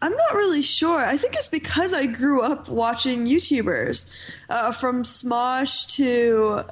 I'm 0.00 0.12
not 0.12 0.34
really 0.34 0.62
sure. 0.62 1.04
I 1.04 1.16
think 1.16 1.34
it's 1.34 1.48
because 1.48 1.92
I 1.92 2.06
grew 2.06 2.40
up 2.40 2.68
watching 2.68 3.26
YouTubers, 3.26 4.14
uh, 4.48 4.70
from 4.70 5.02
Smosh 5.02 5.96
to, 5.96 6.64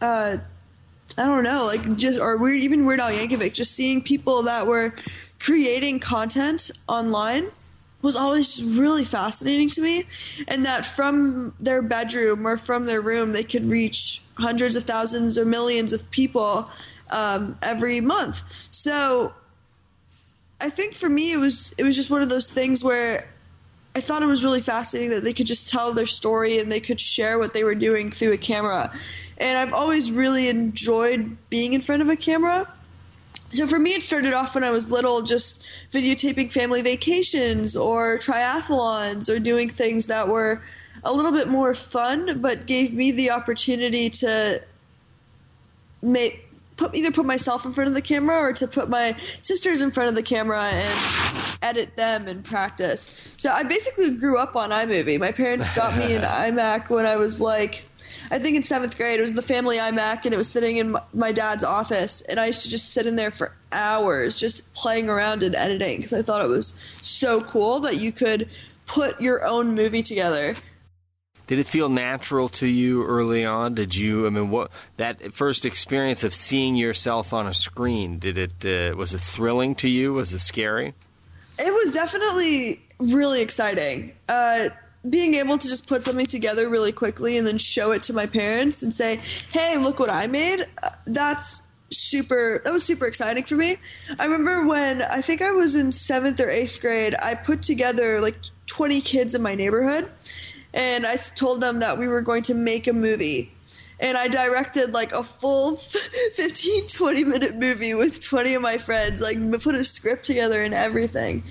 uh, 0.00 0.36
I 1.18 1.26
don't 1.26 1.42
know, 1.42 1.66
like 1.66 1.96
just 1.96 2.20
or 2.20 2.36
weird, 2.36 2.60
even 2.60 2.86
Weird 2.86 3.00
Al 3.00 3.10
Yankovic. 3.10 3.54
Just 3.54 3.74
seeing 3.74 4.02
people 4.02 4.44
that 4.44 4.68
were 4.68 4.94
creating 5.40 5.98
content 5.98 6.70
online 6.86 7.50
was 8.02 8.16
always 8.16 8.56
just 8.56 8.78
really 8.78 9.04
fascinating 9.04 9.68
to 9.70 9.80
me, 9.80 10.04
and 10.48 10.66
that 10.66 10.84
from 10.86 11.54
their 11.60 11.82
bedroom 11.82 12.46
or 12.46 12.56
from 12.56 12.86
their 12.86 13.00
room 13.00 13.32
they 13.32 13.42
could 13.42 13.70
reach 13.70 14.22
hundreds 14.36 14.76
of 14.76 14.84
thousands 14.84 15.38
or 15.38 15.44
millions 15.44 15.92
of 15.92 16.10
people 16.10 16.68
um, 17.10 17.56
every 17.62 18.00
month. 18.00 18.42
So 18.70 19.32
I 20.60 20.70
think 20.70 20.94
for 20.94 21.08
me 21.08 21.32
it 21.32 21.38
was 21.38 21.74
it 21.78 21.84
was 21.84 21.96
just 21.96 22.10
one 22.10 22.22
of 22.22 22.28
those 22.28 22.52
things 22.52 22.82
where 22.84 23.28
I 23.94 24.00
thought 24.00 24.22
it 24.22 24.26
was 24.26 24.44
really 24.44 24.60
fascinating 24.60 25.10
that 25.10 25.24
they 25.24 25.32
could 25.32 25.46
just 25.46 25.70
tell 25.70 25.94
their 25.94 26.06
story 26.06 26.58
and 26.58 26.70
they 26.70 26.80
could 26.80 27.00
share 27.00 27.38
what 27.38 27.54
they 27.54 27.64
were 27.64 27.74
doing 27.74 28.10
through 28.10 28.32
a 28.32 28.36
camera. 28.36 28.92
And 29.38 29.56
I've 29.56 29.72
always 29.72 30.12
really 30.12 30.48
enjoyed 30.48 31.36
being 31.48 31.72
in 31.72 31.80
front 31.80 32.02
of 32.02 32.08
a 32.10 32.16
camera. 32.16 32.70
So 33.52 33.66
for 33.66 33.78
me, 33.78 33.90
it 33.90 34.02
started 34.02 34.34
off 34.34 34.54
when 34.54 34.64
I 34.64 34.70
was 34.70 34.90
little, 34.90 35.22
just 35.22 35.66
videotaping 35.92 36.52
family 36.52 36.82
vacations 36.82 37.76
or 37.76 38.18
triathlons 38.18 39.34
or 39.34 39.38
doing 39.38 39.68
things 39.68 40.08
that 40.08 40.28
were 40.28 40.62
a 41.04 41.12
little 41.12 41.32
bit 41.32 41.48
more 41.48 41.74
fun, 41.74 42.40
but 42.40 42.66
gave 42.66 42.92
me 42.92 43.12
the 43.12 43.30
opportunity 43.30 44.10
to 44.10 44.62
make 46.02 46.46
put 46.76 46.94
either 46.94 47.10
put 47.10 47.26
myself 47.26 47.64
in 47.64 47.72
front 47.72 47.88
of 47.88 47.94
the 47.94 48.02
camera 48.02 48.38
or 48.38 48.52
to 48.52 48.66
put 48.66 48.88
my 48.88 49.16
sisters 49.40 49.80
in 49.80 49.90
front 49.90 50.10
of 50.10 50.16
the 50.16 50.22
camera 50.22 50.62
and 50.62 51.58
edit 51.62 51.96
them 51.96 52.28
and 52.28 52.44
practice. 52.44 53.10
So 53.36 53.50
I 53.50 53.62
basically 53.62 54.16
grew 54.16 54.38
up 54.38 54.56
on 54.56 54.70
iMovie. 54.70 55.18
My 55.18 55.32
parents 55.32 55.74
got 55.74 55.96
me 55.96 56.14
an 56.14 56.22
iMac 56.22 56.90
when 56.90 57.06
I 57.06 57.16
was 57.16 57.40
like 57.40 57.82
I 58.30 58.38
think 58.38 58.56
in 58.56 58.62
seventh 58.62 58.96
grade. 58.96 59.18
It 59.18 59.22
was 59.22 59.34
the 59.34 59.42
family 59.42 59.76
iMac, 59.78 60.24
and 60.24 60.34
it 60.34 60.36
was 60.36 60.48
sitting 60.48 60.76
in 60.78 60.96
my, 61.12 61.32
dad's 61.32 61.64
office. 61.64 62.22
And 62.22 62.40
I 62.40 62.46
used 62.46 62.64
to 62.64 62.70
just 62.70 62.90
sit 62.90 63.06
in 63.06 63.16
there 63.16 63.30
for 63.30 63.54
hours, 63.72 64.40
just 64.40 64.74
playing 64.74 65.08
around 65.08 65.42
and 65.42 65.54
editing, 65.54 65.98
because 65.98 66.12
I 66.12 66.22
thought 66.22 66.42
it 66.42 66.48
was 66.48 66.80
so 67.02 67.40
cool 67.40 67.80
that 67.80 67.96
you 67.96 68.12
could 68.12 68.48
put 68.86 69.20
your 69.20 69.44
own 69.44 69.74
movie 69.74 70.02
together. 70.02 70.54
Did 71.46 71.60
it 71.60 71.66
feel 71.66 71.88
natural 71.88 72.48
to 72.50 72.66
you 72.66 73.04
early 73.04 73.44
on? 73.44 73.74
Did 73.74 73.94
you? 73.94 74.26
I 74.26 74.30
mean, 74.30 74.50
what 74.50 74.72
that 74.96 75.32
first 75.32 75.64
experience 75.64 76.24
of 76.24 76.34
seeing 76.34 76.74
yourself 76.74 77.32
on 77.32 77.46
a 77.46 77.54
screen? 77.54 78.18
Did 78.18 78.36
it? 78.36 78.66
Uh, 78.66 78.96
was 78.96 79.14
it 79.14 79.20
thrilling 79.20 79.76
to 79.76 79.88
you? 79.88 80.12
Was 80.12 80.32
it 80.32 80.40
scary? 80.40 80.94
It 81.58 81.72
was 81.72 81.94
definitely 81.94 82.80
really 82.98 83.42
exciting. 83.42 84.12
Uh, 84.28 84.70
being 85.08 85.34
able 85.34 85.58
to 85.58 85.68
just 85.68 85.88
put 85.88 86.02
something 86.02 86.26
together 86.26 86.68
really 86.68 86.92
quickly 86.92 87.38
and 87.38 87.46
then 87.46 87.58
show 87.58 87.92
it 87.92 88.04
to 88.04 88.12
my 88.12 88.26
parents 88.26 88.82
and 88.82 88.92
say, 88.92 89.20
"Hey, 89.52 89.76
look 89.78 89.98
what 89.98 90.10
I 90.10 90.26
made." 90.26 90.66
Uh, 90.82 90.90
that's 91.06 91.62
super. 91.90 92.60
That 92.64 92.72
was 92.72 92.84
super 92.84 93.06
exciting 93.06 93.44
for 93.44 93.56
me. 93.56 93.76
I 94.18 94.26
remember 94.26 94.66
when 94.66 95.02
I 95.02 95.20
think 95.20 95.42
I 95.42 95.52
was 95.52 95.76
in 95.76 95.92
seventh 95.92 96.40
or 96.40 96.50
eighth 96.50 96.80
grade. 96.80 97.14
I 97.20 97.34
put 97.34 97.62
together 97.62 98.20
like 98.20 98.36
20 98.66 99.00
kids 99.00 99.34
in 99.34 99.42
my 99.42 99.54
neighborhood, 99.54 100.10
and 100.74 101.06
I 101.06 101.16
told 101.16 101.60
them 101.60 101.80
that 101.80 101.98
we 101.98 102.08
were 102.08 102.22
going 102.22 102.42
to 102.44 102.54
make 102.54 102.86
a 102.86 102.92
movie. 102.92 103.52
And 103.98 104.18
I 104.18 104.28
directed 104.28 104.92
like 104.92 105.12
a 105.12 105.22
full 105.22 105.76
15, 106.34 106.88
20 106.88 107.24
minute 107.24 107.56
movie 107.56 107.94
with 107.94 108.22
20 108.22 108.54
of 108.54 108.62
my 108.62 108.76
friends, 108.76 109.22
like 109.22 109.62
put 109.62 109.74
a 109.74 109.84
script 109.84 110.24
together 110.24 110.62
and 110.62 110.74
everything 110.74 111.44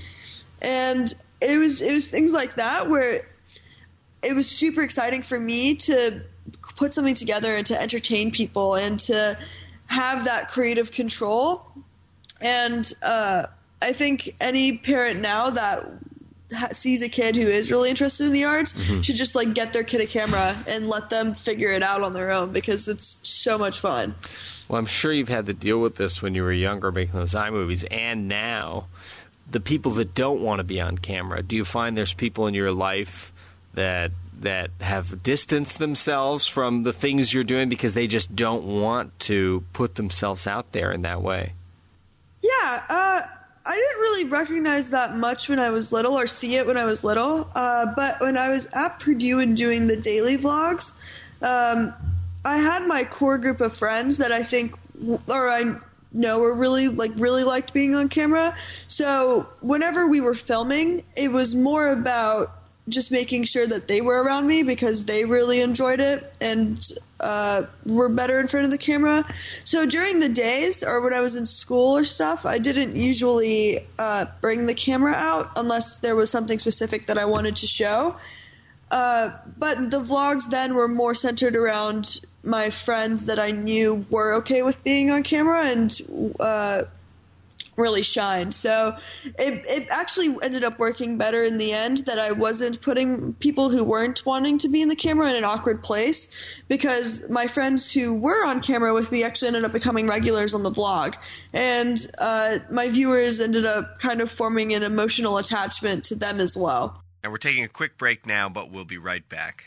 and 0.62 1.13
it 1.41 1.57
was 1.57 1.81
it 1.81 1.93
was 1.93 2.09
things 2.09 2.33
like 2.33 2.55
that 2.55 2.89
where 2.89 3.19
it 4.25 4.36
was 4.36 4.50
super 4.50 4.82
exciting 4.82 5.22
for 5.22 5.39
me 5.39 5.75
to 5.75 6.22
put 6.75 6.94
something 6.94 7.15
together 7.15 7.55
and 7.55 7.65
to 7.67 7.82
entertain 7.82 8.32
people 8.32 8.75
and 8.75 9.00
to 9.00 9.38
have 9.88 10.25
that 10.25 10.50
creative 10.50 10.91
control. 10.91 11.65
And 12.41 12.91
uh, 13.03 13.46
i 13.82 13.91
think 13.91 14.36
any 14.39 14.77
parent 14.77 15.20
now 15.20 15.50
that 15.51 15.86
sees 16.72 17.01
a 17.01 17.10
kid 17.10 17.36
who 17.36 17.44
is 17.48 17.72
really 17.72 17.89
interested 17.89 18.27
in 18.27 18.34
the 18.34 18.46
arts 18.46 18.79
should 19.03 19.15
just 19.15 19.36
like 19.36 19.53
get 19.53 19.74
their 19.74 19.84
kid 19.84 20.01
a 20.01 20.05
camera 20.05 20.55
and 20.67 20.88
let 20.88 21.10
them 21.10 21.34
figure 21.34 21.70
it 21.70 21.84
out 21.84 22.01
on 22.01 22.13
their 22.13 22.32
own 22.32 22.51
because 22.51 22.88
it's 22.88 23.05
so 23.27 23.58
much 23.58 23.79
fun. 23.79 24.13
Well, 24.67 24.79
I'm 24.79 24.86
sure 24.86 25.12
you've 25.12 25.29
had 25.29 25.48
to 25.48 25.53
deal 25.53 25.79
with 25.79 25.96
this 25.96 26.22
when 26.22 26.36
you 26.36 26.44
were 26.44 26.51
younger 26.51 26.91
making 26.91 27.15
those 27.15 27.34
iMovies, 27.34 27.86
and 27.91 28.27
now 28.27 28.88
the 29.50 29.60
people 29.60 29.91
that 29.94 30.15
don't 30.15 30.41
want 30.41 30.60
to 30.60 30.63
be 30.63 30.79
on 30.82 30.98
camera. 30.98 31.44
Do 31.44 31.55
you 31.55 31.65
find 31.65 31.96
there's 31.96 32.13
people 32.13 32.48
in 32.48 32.53
your 32.53 32.72
life 32.72 33.32
that 33.75 34.12
that 34.41 34.70
have 34.82 35.24
distanced 35.24 35.79
themselves 35.79 36.46
from 36.46 36.84
the 36.84 36.94
things 36.94 37.34
you're 37.34 37.44
doing 37.44 37.70
because 37.70 37.94
they 37.94 38.08
just 38.08 38.36
don't 38.36 38.63
want 38.63 39.17
to 39.20 39.63
put 39.74 39.96
themselves 39.96 40.46
out 40.46 40.72
there 40.74 40.91
in 40.91 41.03
that 41.03 41.22
way? 41.22 41.53
Yeah, 42.44 42.84
uh, 42.89 43.22
I 43.65 43.74
didn't 43.74 44.01
really 44.01 44.29
recognize 44.29 44.91
that 44.91 45.15
much 45.15 45.50
when 45.50 45.58
I 45.58 45.72
was 45.72 45.91
little 45.91 46.13
or 46.13 46.27
see 46.27 46.55
it 46.58 46.67
when 46.67 46.77
I 46.77 46.86
was 46.86 47.03
little. 47.03 47.50
Uh, 47.55 47.88
but 47.96 48.20
when 48.20 48.38
I 48.38 48.50
was 48.50 48.67
at 48.74 49.00
Purdue 49.00 49.39
and 49.39 49.58
doing 49.58 49.88
the 49.88 49.98
daily 49.98 50.38
vlogs, 50.38 50.91
um, 51.41 51.94
I 52.44 52.58
had 52.58 52.88
my 52.88 53.03
core 53.03 53.38
group 53.39 53.62
of 53.62 53.75
friends 53.75 54.20
that 54.20 54.32
I 54.32 54.44
think, 54.44 54.75
or 55.27 55.50
I 55.50 55.79
know 56.12 56.39
were 56.39 56.53
really 56.53 56.88
like 56.88 57.12
really 57.17 57.44
liked 57.44 57.74
being 57.74 57.96
on 57.96 58.10
camera. 58.10 58.53
So 58.88 59.48
whenever 59.62 60.08
we 60.08 60.22
were 60.22 60.36
filming, 60.36 61.01
it 61.17 61.32
was 61.32 61.55
more 61.55 61.89
about 61.89 62.54
just 62.87 63.11
making 63.11 63.43
sure 63.43 63.65
that 63.65 63.87
they 63.87 64.01
were 64.01 64.21
around 64.21 64.45
me 64.47 64.63
because 64.63 65.05
they 65.05 65.25
really 65.25 65.61
enjoyed 65.61 65.99
it 65.99 66.37
and 66.39 66.79
uh, 67.19 67.63
were 67.85 68.09
better 68.09 68.39
in 68.39 68.47
front 68.47 68.65
of 68.65 68.71
the 68.71 68.77
camera. 68.77 69.25
So 69.63 69.85
during 69.85 70.19
the 70.19 70.29
days 70.29 70.83
or 70.83 71.01
when 71.01 71.13
I 71.13 71.21
was 71.21 71.35
in 71.35 71.45
school 71.47 71.97
or 71.97 72.03
stuff, 72.03 72.45
I 72.45 72.59
didn't 72.59 72.95
usually 72.95 73.79
uh, 73.97 74.25
bring 74.41 74.67
the 74.67 74.75
camera 74.75 75.13
out 75.13 75.53
unless 75.55 75.99
there 75.99 76.15
was 76.15 76.29
something 76.29 76.59
specific 76.59 77.07
that 77.07 77.17
I 77.17 77.25
wanted 77.25 77.57
to 77.57 77.67
show. 77.67 78.15
Uh, 78.91 79.31
but 79.57 79.89
the 79.89 79.99
vlogs 79.99 80.49
then 80.51 80.75
were 80.75 80.87
more 80.87 81.15
centered 81.15 81.55
around 81.55 82.19
my 82.43 82.69
friends 82.69 83.25
that 83.25 83.39
I 83.39 83.49
knew 83.49 84.05
were 84.11 84.35
okay 84.35 84.61
with 84.61 84.83
being 84.83 85.09
on 85.09 85.23
camera 85.23 85.65
and 85.65 85.91
uh, 86.39 86.83
really 87.77 88.03
shined. 88.03 88.53
So 88.53 88.98
it, 89.24 89.65
it 89.67 89.88
actually 89.91 90.36
ended 90.41 90.63
up 90.63 90.79
working 90.79 91.17
better 91.17 91.44
in 91.44 91.58
the 91.58 91.74
end 91.74 92.00
that 92.05 92.20
I 92.20 92.32
wasn't 92.32 92.82
putting 92.82 93.34
people 93.34 93.70
who 93.70 93.84
weren't 93.84 94.25
wanting 94.25 94.60
to 94.60 94.70
be 94.70 94.82
in 94.82 94.88
the 94.88 94.96
camera 94.96 95.29
in 95.29 95.36
an 95.36 95.44
awkward 95.44 95.84
place 95.84 96.62
because 96.67 97.29
my 97.29 97.48
friends 97.48 97.91
who 97.91 98.13
were 98.13 98.46
on 98.46 98.62
camera 98.62 98.94
with 98.94 99.12
me 99.12 99.24
actually 99.24 99.50
ended 99.50 99.65
up 99.65 99.74
becoming 99.74 100.08
regulars 100.08 100.53
on 100.53 100.63
the 100.63 100.72
vlog. 100.72 101.15
And 101.53 101.98
uh, 102.17 102.60
my 102.72 102.89
viewers 102.89 103.39
ended 103.39 103.65
up 103.65 104.00
kind 104.00 104.22
of 104.22 104.32
forming 104.32 104.74
an 104.74 104.84
emotional 104.84 105.38
attachment 105.38 106.05
to 106.05 106.15
them 106.15 106.39
as 106.39 106.55
well. 106.58 107.01
And 107.24 107.32
we're 107.32 107.38
taking 107.39 107.63
a 107.63 107.70
quick 107.70 107.98
break 107.98 108.25
now, 108.25 108.50
but 108.50 108.72
we'll 108.72 108.86
be 108.86 109.00
right 109.00 109.27
back. 109.27 109.65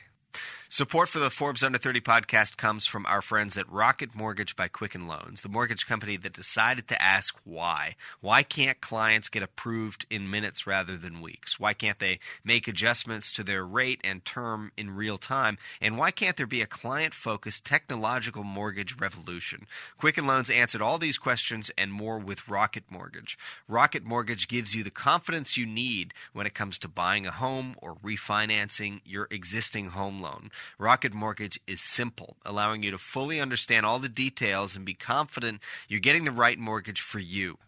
Support 0.70 1.08
for 1.08 1.18
the 1.18 1.30
Forbes 1.30 1.64
Under 1.64 1.78
30 1.78 2.02
podcast 2.02 2.58
comes 2.58 2.84
from 2.84 3.06
our 3.06 3.22
friends 3.22 3.56
at 3.56 3.72
Rocket 3.72 4.14
Mortgage 4.14 4.54
by 4.54 4.68
Quicken 4.68 5.08
Loans, 5.08 5.40
the 5.40 5.48
mortgage 5.48 5.86
company 5.86 6.18
that 6.18 6.34
decided 6.34 6.88
to 6.88 7.02
ask 7.02 7.34
why. 7.42 7.96
Why 8.20 8.42
can't 8.42 8.78
clients 8.78 9.30
get 9.30 9.42
approved 9.42 10.04
in 10.10 10.30
minutes 10.30 10.66
rather 10.66 10.98
than 10.98 11.22
weeks? 11.22 11.58
Why 11.58 11.72
can't 11.72 11.98
they 11.98 12.20
make 12.44 12.68
adjustments 12.68 13.32
to 13.32 13.42
their 13.42 13.64
rate 13.64 14.02
and 14.04 14.26
term 14.26 14.70
in 14.76 14.90
real 14.90 15.16
time? 15.16 15.56
And 15.80 15.96
why 15.96 16.10
can't 16.10 16.36
there 16.36 16.46
be 16.46 16.60
a 16.60 16.66
client 16.66 17.14
focused 17.14 17.64
technological 17.64 18.44
mortgage 18.44 19.00
revolution? 19.00 19.66
Quicken 19.96 20.26
Loans 20.26 20.50
answered 20.50 20.82
all 20.82 20.98
these 20.98 21.16
questions 21.16 21.70
and 21.78 21.94
more 21.94 22.18
with 22.18 22.46
Rocket 22.46 22.84
Mortgage. 22.90 23.38
Rocket 23.68 24.04
Mortgage 24.04 24.48
gives 24.48 24.74
you 24.74 24.84
the 24.84 24.90
confidence 24.90 25.56
you 25.56 25.64
need 25.64 26.12
when 26.34 26.46
it 26.46 26.54
comes 26.54 26.78
to 26.80 26.88
buying 26.88 27.26
a 27.26 27.32
home 27.32 27.74
or 27.78 27.94
refinancing 27.94 29.00
your 29.06 29.28
existing 29.30 29.88
home 29.88 30.20
loan. 30.20 30.50
Rocket 30.78 31.14
Mortgage 31.14 31.60
is 31.66 31.80
simple, 31.80 32.36
allowing 32.44 32.82
you 32.82 32.90
to 32.90 32.98
fully 32.98 33.40
understand 33.40 33.86
all 33.86 33.98
the 33.98 34.08
details 34.08 34.76
and 34.76 34.84
be 34.84 34.94
confident 34.94 35.60
you're 35.88 36.00
getting 36.00 36.24
the 36.24 36.32
right 36.32 36.58
mortgage 36.58 37.00
for 37.00 37.18
you. 37.18 37.58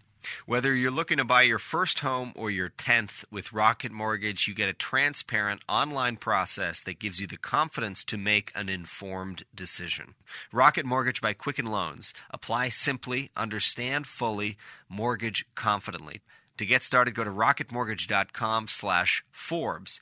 Whether 0.46 0.74
you're 0.74 0.90
looking 0.90 1.18
to 1.18 1.24
buy 1.24 1.42
your 1.42 1.58
first 1.58 2.00
home 2.00 2.32
or 2.34 2.50
your 2.50 2.70
10th 2.70 3.24
with 3.30 3.52
Rocket 3.52 3.92
Mortgage, 3.92 4.46
you 4.46 4.54
get 4.54 4.68
a 4.68 4.74
transparent 4.74 5.62
online 5.68 6.16
process 6.16 6.82
that 6.82 6.98
gives 6.98 7.20
you 7.20 7.26
the 7.26 7.36
confidence 7.36 8.04
to 8.04 8.18
make 8.18 8.52
an 8.54 8.68
informed 8.68 9.44
decision. 9.54 10.14
Rocket 10.52 10.84
Mortgage 10.84 11.20
by 11.20 11.32
Quicken 11.32 11.66
Loans. 11.66 12.12
Apply 12.30 12.68
simply, 12.68 13.30
understand 13.36 14.06
fully, 14.06 14.56
mortgage 14.88 15.46
confidently. 15.54 16.20
To 16.58 16.66
get 16.66 16.82
started, 16.82 17.14
go 17.14 17.24
to 17.24 17.30
rocketmortgage.com 17.30 18.68
slash 18.68 19.24
Forbes. 19.32 19.98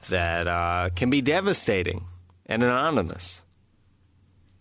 that 0.09 0.47
uh, 0.47 0.89
can 0.95 1.09
be 1.09 1.23
devastating 1.23 2.05
and 2.45 2.61
anonymous? 2.61 3.41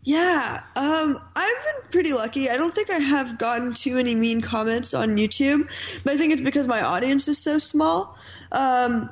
Yeah, 0.09 0.62
um, 0.75 1.21
I've 1.37 1.64
been 1.64 1.90
pretty 1.90 2.14
lucky. 2.14 2.49
I 2.49 2.57
don't 2.57 2.75
think 2.75 2.88
I 2.90 2.97
have 2.97 3.37
gotten 3.37 3.75
too 3.75 3.97
many 3.97 4.14
mean 4.14 4.40
comments 4.40 4.94
on 4.94 5.18
YouTube, 5.18 5.68
but 6.03 6.14
I 6.14 6.16
think 6.16 6.33
it's 6.33 6.40
because 6.40 6.66
my 6.66 6.81
audience 6.81 7.29
is 7.29 7.37
so 7.37 7.59
small. 7.59 8.16
Um, 8.51 9.11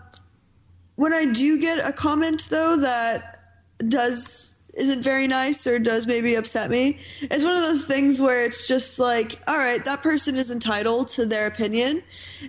when 0.95 1.13
I 1.13 1.27
do 1.35 1.61
get 1.61 1.87
a 1.87 1.93
comment 1.93 2.47
though 2.49 2.79
that 2.79 3.43
does 3.87 4.67
isn't 4.73 5.03
very 5.03 5.27
nice 5.27 5.67
or 5.67 5.79
does 5.79 6.07
maybe 6.07 6.37
upset 6.37 6.71
me, 6.71 6.99
it's 7.21 7.45
one 7.45 7.53
of 7.53 7.61
those 7.61 7.87
things 7.87 8.19
where 8.19 8.45
it's 8.45 8.67
just 8.67 8.99
like, 8.99 9.39
all 9.47 9.59
right, 9.59 9.85
that 9.85 10.03
person 10.03 10.37
is 10.37 10.51
entitled 10.51 11.09
to 11.09 11.27
their 11.27 11.47
opinion. 11.47 12.03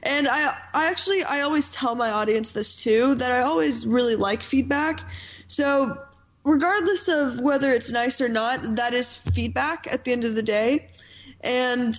And 0.03 0.25
I 0.25 0.57
I 0.73 0.88
actually 0.88 1.21
I 1.21 1.41
always 1.41 1.73
tell 1.73 1.95
my 1.95 2.12
audience 2.12 2.53
this 2.53 2.77
too 2.77 3.15
that 3.15 3.29
I 3.29 3.41
always 3.41 3.86
really 3.86 4.15
like 4.15 4.41
feedback. 4.41 5.01
So 5.49 6.01
regardless 6.47 7.10
of 7.10 7.41
whether 7.41 7.71
it's 7.71 7.91
nice 7.91 8.21
or 8.21 8.29
not, 8.29 8.60
that 8.77 8.93
is 8.93 9.15
feedback 9.15 9.86
at 9.91 10.05
the 10.05 10.13
end 10.13 10.23
of 10.23 10.33
the 10.33 10.41
day. 10.41 10.89
And 11.41 11.95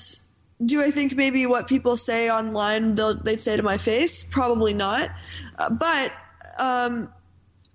do 0.65 0.83
I 0.83 0.91
think 0.91 1.15
maybe 1.15 1.47
what 1.47 1.69
people 1.69 1.97
say 1.97 2.31
online 2.31 2.95
they 2.95 3.13
they'd 3.23 3.41
say 3.41 3.57
to 3.57 3.63
my 3.63 3.79
face? 3.79 4.29
Probably 4.33 4.75
not. 4.75 5.09
Uh, 5.57 5.71
but 5.71 6.13
um, 6.59 7.13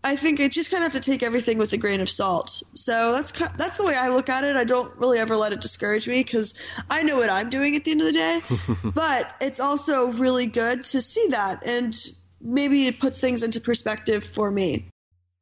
I 0.03 0.17
think 0.17 0.41
I 0.41 0.49
just 0.49 0.71
kind 0.71 0.83
of 0.83 0.91
have 0.91 1.01
to 1.01 1.12
take 1.12 1.23
everything 1.23 1.57
with 1.59 1.71
a 1.73 1.77
grain 1.77 2.01
of 2.01 2.09
salt. 2.09 2.49
So 2.49 3.13
that's 3.13 3.31
that's 3.55 3.77
the 3.77 3.86
way 3.86 3.95
I 3.95 4.09
look 4.09 4.27
at 4.27 4.43
it. 4.43 4.57
I 4.57 4.65
don't 4.65 4.97
really 4.97 5.19
ever 5.19 5.38
let 5.38 5.53
it 5.53 5.62
discourage 5.62 6.07
me 6.07 6.19
because 6.19 6.83
I 6.89 7.03
know 7.03 7.17
what 7.17 7.29
I'm 7.29 7.49
doing 7.49 7.75
at 7.75 7.86
the 7.86 7.91
end 7.91 8.01
of 8.01 8.07
the 8.07 8.13
day. 8.13 8.41
but 8.95 9.33
it's 9.39 9.59
also 9.59 10.12
really 10.12 10.47
good 10.47 10.83
to 10.83 11.01
see 11.01 11.27
that, 11.29 11.65
and 11.65 11.95
maybe 12.41 12.88
it 12.88 12.99
puts 12.99 13.21
things 13.21 13.43
into 13.43 13.62
perspective 13.62 14.23
for 14.23 14.51
me. 14.51 14.89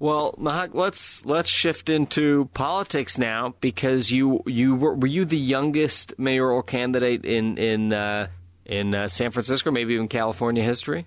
Well, 0.01 0.33
Mehak, 0.39 0.73
let's 0.73 1.23
let's 1.27 1.47
shift 1.47 1.87
into 1.87 2.49
politics 2.55 3.19
now 3.19 3.53
because 3.61 4.09
you 4.09 4.41
you 4.47 4.75
were 4.75 4.95
were 4.95 5.05
you 5.05 5.25
the 5.25 5.37
youngest 5.37 6.17
mayoral 6.17 6.63
candidate 6.63 7.23
in 7.23 7.59
in 7.59 7.93
uh, 7.93 8.25
in 8.65 8.95
uh, 8.95 9.09
San 9.09 9.29
Francisco, 9.29 9.69
maybe 9.69 9.93
even 9.93 10.07
California 10.07 10.63
history. 10.63 11.05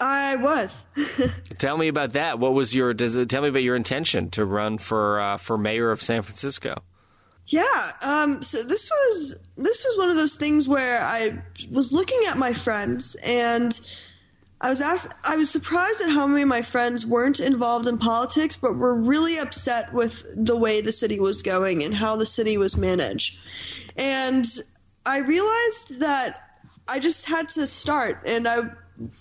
I 0.00 0.36
was. 0.36 0.86
tell 1.58 1.76
me 1.76 1.88
about 1.88 2.14
that. 2.14 2.38
What 2.38 2.54
was 2.54 2.74
your? 2.74 2.94
Tell 2.94 3.42
me 3.42 3.48
about 3.48 3.62
your 3.62 3.76
intention 3.76 4.30
to 4.30 4.46
run 4.46 4.78
for 4.78 5.20
uh, 5.20 5.36
for 5.36 5.58
mayor 5.58 5.90
of 5.90 6.00
San 6.00 6.22
Francisco. 6.22 6.82
Yeah. 7.44 7.62
Um, 8.02 8.42
so 8.42 8.66
this 8.66 8.90
was 8.90 9.50
this 9.58 9.84
was 9.84 9.98
one 9.98 10.08
of 10.08 10.16
those 10.16 10.38
things 10.38 10.66
where 10.66 10.98
I 10.98 11.42
was 11.70 11.92
looking 11.92 12.20
at 12.30 12.38
my 12.38 12.54
friends 12.54 13.18
and 13.22 13.78
I 14.60 14.68
was 14.68 14.82
asked. 14.82 15.14
I 15.24 15.36
was 15.36 15.48
surprised 15.48 16.02
at 16.02 16.10
how 16.10 16.26
many 16.26 16.42
of 16.42 16.48
my 16.48 16.62
friends 16.62 17.06
weren't 17.06 17.40
involved 17.40 17.86
in 17.86 17.96
politics, 17.96 18.56
but 18.56 18.76
were 18.76 18.94
really 18.94 19.38
upset 19.38 19.94
with 19.94 20.26
the 20.36 20.56
way 20.56 20.82
the 20.82 20.92
city 20.92 21.18
was 21.18 21.42
going 21.42 21.82
and 21.82 21.94
how 21.94 22.16
the 22.16 22.26
city 22.26 22.58
was 22.58 22.76
managed. 22.76 23.38
And 23.96 24.44
I 25.06 25.18
realized 25.18 26.00
that 26.00 26.58
I 26.86 26.98
just 26.98 27.26
had 27.26 27.48
to 27.50 27.66
start, 27.66 28.24
and 28.26 28.46
I 28.46 28.70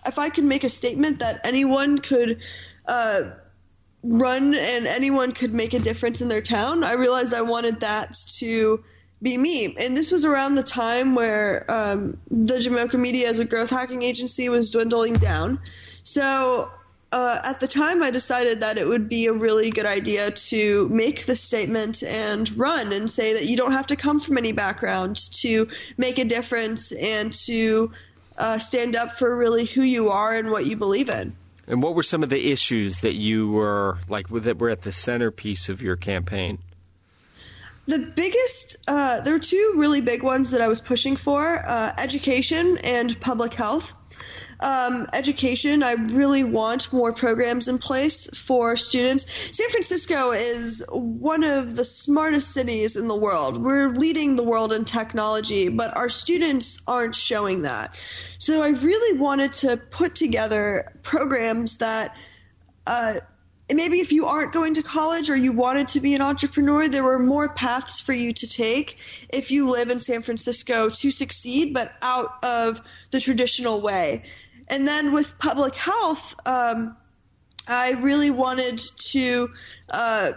if 0.05 0.19
I 0.19 0.29
could 0.29 0.43
make 0.43 0.65
a 0.65 0.69
statement 0.69 1.19
that 1.19 1.39
anyone 1.45 1.99
could 1.99 2.39
uh, 2.85 3.31
run 4.03 4.53
and 4.53 4.87
anyone 4.87 5.31
could 5.31 5.53
make 5.53 5.73
a 5.73 5.79
difference 5.79 6.19
in 6.21 6.27
their 6.27 6.41
town, 6.41 6.83
I 6.83 6.95
realized 6.95 7.33
I 7.33 7.43
wanted 7.43 7.79
that 7.79 8.13
to 8.39 8.83
be 9.21 9.37
me. 9.37 9.75
And 9.79 9.95
this 9.95 10.11
was 10.11 10.25
around 10.25 10.55
the 10.55 10.63
time 10.63 11.15
where 11.15 11.65
um, 11.69 12.17
the 12.29 12.55
Jamocha 12.55 12.99
Media 12.99 13.27
as 13.27 13.39
a 13.39 13.45
growth 13.45 13.69
hacking 13.69 14.01
agency 14.01 14.49
was 14.49 14.71
dwindling 14.71 15.15
down. 15.15 15.59
So 16.03 16.71
uh, 17.11 17.39
at 17.43 17.59
the 17.59 17.67
time, 17.67 18.03
I 18.03 18.11
decided 18.11 18.61
that 18.61 18.77
it 18.77 18.87
would 18.87 19.09
be 19.09 19.25
a 19.25 19.33
really 19.33 19.71
good 19.71 19.85
idea 19.85 20.31
to 20.31 20.87
make 20.89 21.25
the 21.25 21.35
statement 21.35 22.03
and 22.03 22.49
run 22.57 22.93
and 22.93 23.09
say 23.09 23.33
that 23.33 23.45
you 23.45 23.57
don't 23.57 23.71
have 23.71 23.87
to 23.87 23.95
come 23.95 24.19
from 24.19 24.37
any 24.37 24.51
background 24.51 25.17
to 25.41 25.67
make 25.97 26.19
a 26.19 26.25
difference 26.25 26.91
and 26.91 27.33
to 27.33 27.91
uh, 28.37 28.57
stand 28.59 28.95
up 28.95 29.11
for 29.11 29.35
really 29.35 29.65
who 29.65 29.81
you 29.81 30.09
are 30.09 30.33
and 30.33 30.51
what 30.51 30.65
you 30.65 30.77
believe 30.77 31.09
in. 31.09 31.35
And 31.67 31.83
what 31.83 31.93
were 31.93 32.03
some 32.03 32.23
of 32.23 32.29
the 32.29 32.51
issues 32.51 33.01
that 33.01 33.15
you 33.15 33.51
were 33.51 33.99
like 34.07 34.27
that 34.29 34.57
were 34.57 34.69
at 34.69 34.83
the 34.83 34.91
centerpiece 34.91 35.67
of 35.67 35.81
your 35.81 35.95
campaign? 35.95 36.59
The 37.89 37.97
biggest, 38.15 38.87
uh, 38.87 39.21
there 39.21 39.33
were 39.33 39.39
two 39.39 39.73
really 39.77 40.01
big 40.01 40.21
ones 40.21 40.51
that 40.51 40.61
I 40.61 40.67
was 40.67 40.79
pushing 40.79 41.15
for 41.15 41.41
uh, 41.41 41.91
education 41.97 42.77
and 42.83 43.19
public 43.19 43.55
health. 43.55 43.95
Um, 44.59 45.07
education, 45.11 45.81
I 45.81 45.93
really 45.93 46.43
want 46.43 46.93
more 46.93 47.13
programs 47.13 47.67
in 47.67 47.79
place 47.79 48.29
for 48.37 48.75
students. 48.75 49.57
San 49.57 49.69
Francisco 49.69 50.33
is 50.33 50.85
one 50.91 51.43
of 51.43 51.75
the 51.75 51.83
smartest 51.83 52.51
cities 52.51 52.95
in 52.95 53.07
the 53.07 53.17
world. 53.17 53.59
We're 53.59 53.89
leading 53.89 54.35
the 54.35 54.43
world 54.43 54.71
in 54.71 54.85
technology, 54.85 55.69
but 55.69 55.97
our 55.97 56.09
students 56.09 56.83
aren't 56.87 57.15
showing 57.15 57.63
that. 57.63 57.99
So 58.37 58.61
I 58.61 58.69
really 58.69 59.19
wanted 59.19 59.53
to 59.53 59.77
put 59.77 60.13
together 60.13 60.93
programs 61.01 61.79
that 61.79 62.15
uh, 62.85 63.15
maybe 63.77 63.97
if 63.97 64.11
you 64.11 64.25
aren't 64.25 64.53
going 64.53 64.75
to 64.75 64.83
college 64.83 65.29
or 65.29 65.35
you 65.35 65.51
wanted 65.51 65.89
to 65.89 65.99
be 65.99 66.15
an 66.15 66.21
entrepreneur, 66.21 66.87
there 66.87 67.03
were 67.03 67.19
more 67.19 67.53
paths 67.53 67.99
for 67.99 68.13
you 68.13 68.33
to 68.33 68.47
take 68.47 68.99
if 69.31 69.51
you 69.51 69.71
live 69.71 69.89
in 69.89 69.99
San 69.99 70.21
Francisco 70.21 70.89
to 70.89 71.11
succeed, 71.11 71.73
but 71.73 71.93
out 72.01 72.43
of 72.43 72.81
the 73.11 73.19
traditional 73.19 73.81
way. 73.81 74.23
And 74.67 74.87
then 74.87 75.13
with 75.13 75.39
public 75.39 75.75
health, 75.75 76.35
um, 76.45 76.95
I 77.67 77.91
really 77.91 78.31
wanted 78.31 78.79
to 79.11 79.51
uh, 79.89 80.31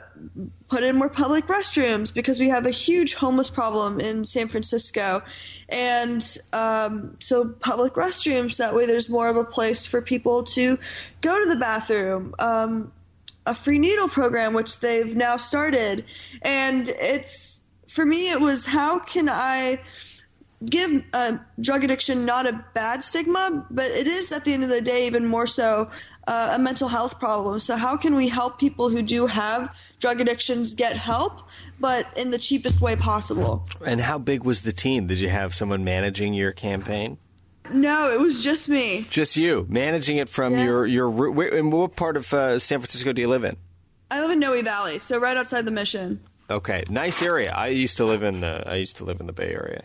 put 0.69 0.83
in 0.83 0.97
more 0.97 1.09
public 1.09 1.47
restrooms 1.47 2.15
because 2.15 2.39
we 2.39 2.51
have 2.51 2.67
a 2.67 2.71
huge 2.71 3.15
homeless 3.15 3.49
problem 3.49 4.01
in 4.01 4.27
San 4.27 4.49
Francisco. 4.49 5.23
And 5.69 6.23
um, 6.53 7.17
so, 7.21 7.49
public 7.49 7.95
restrooms, 7.95 8.59
that 8.59 8.75
way 8.75 8.87
there's 8.87 9.09
more 9.09 9.29
of 9.29 9.37
a 9.37 9.45
place 9.45 9.87
for 9.87 10.03
people 10.03 10.45
to 10.45 10.79
go 11.23 11.43
to 11.43 11.49
the 11.49 11.57
bathroom. 11.57 12.35
Um, 12.39 12.93
a 13.47 13.55
free 13.55 13.79
needle 13.79 14.09
program, 14.09 14.55
which 14.55 14.81
they've 14.81 15.15
now 15.15 15.37
started. 15.37 16.05
And 16.43 16.89
it's, 16.89 17.69
for 17.89 18.05
me, 18.05 18.31
it 18.31 18.41
was 18.41 18.65
how 18.65 18.99
can 18.99 19.29
I 19.29 19.81
give 20.65 21.05
drug 21.61 21.85
addiction 21.85 22.25
not 22.25 22.47
a 22.47 22.65
bad 22.75 23.03
stigma, 23.03 23.67
but 23.71 23.87
it 23.87 24.07
is 24.07 24.33
at 24.33 24.45
the 24.45 24.53
end 24.53 24.63
of 24.63 24.71
the 24.71 24.81
day 24.81 25.07
even 25.07 25.27
more 25.27 25.47
so 25.47 25.91
uh, 26.27 26.57
a 26.57 26.63
mental 26.63 26.89
health 26.89 27.19
problem. 27.19 27.59
So, 27.59 27.77
how 27.77 27.97
can 27.97 28.15
we 28.15 28.29
help 28.29 28.59
people 28.59 28.89
who 28.89 29.03
do 29.03 29.27
have 29.27 29.77
drug 29.99 30.21
addictions 30.21 30.75
get 30.75 30.97
help, 30.97 31.49
but 31.81 32.07
in 32.17 32.31
the 32.31 32.39
cheapest 32.39 32.81
way 32.81 32.97
possible? 32.97 33.67
And 33.85 34.01
how 34.01 34.19
big 34.19 34.45
was 34.45 34.63
the 34.63 34.73
team? 34.73 35.07
Did 35.07 35.19
you 35.19 35.29
have 35.29 35.55
someone 35.55 35.85
managing 35.85 36.35
your 36.35 36.53
campaign? 36.53 37.19
No, 37.73 38.11
it 38.13 38.21
was 38.21 38.43
just 38.43 38.69
me. 38.69 39.07
Just 39.09 39.37
you 39.37 39.67
managing 39.69 40.17
it 40.17 40.29
from 40.29 40.53
Yeah. 40.55 40.65
your 40.65 40.87
your. 40.87 41.11
Where, 41.11 41.49
in 41.49 41.71
what 41.71 41.95
part 41.97 42.17
of 42.17 42.33
uh, 42.33 42.59
San 42.59 42.81
Francisco 42.81 43.13
do 43.13 43.21
you 43.21 43.29
live 43.29 43.45
in? 43.45 43.57
I 44.11 44.21
live 44.21 44.31
in 44.33 44.41
Noe 44.41 44.61
Valley, 44.63 44.99
so 44.99 45.19
right 45.19 45.37
outside 45.37 45.65
the 45.65 45.71
Mission. 45.71 46.21
Okay, 46.51 46.83
nice 46.91 47.23
area. 47.23 47.53
I 47.55 47.69
used 47.69 47.97
to 47.99 48.05
live 48.05 48.23
in 48.23 48.45
uh, 48.45 48.65
I 48.67 48.75
used 48.77 48.97
to 48.99 49.05
live 49.05 49.21
in 49.21 49.27
the 49.27 49.33
Bay 49.33 49.53
Area. 49.55 49.85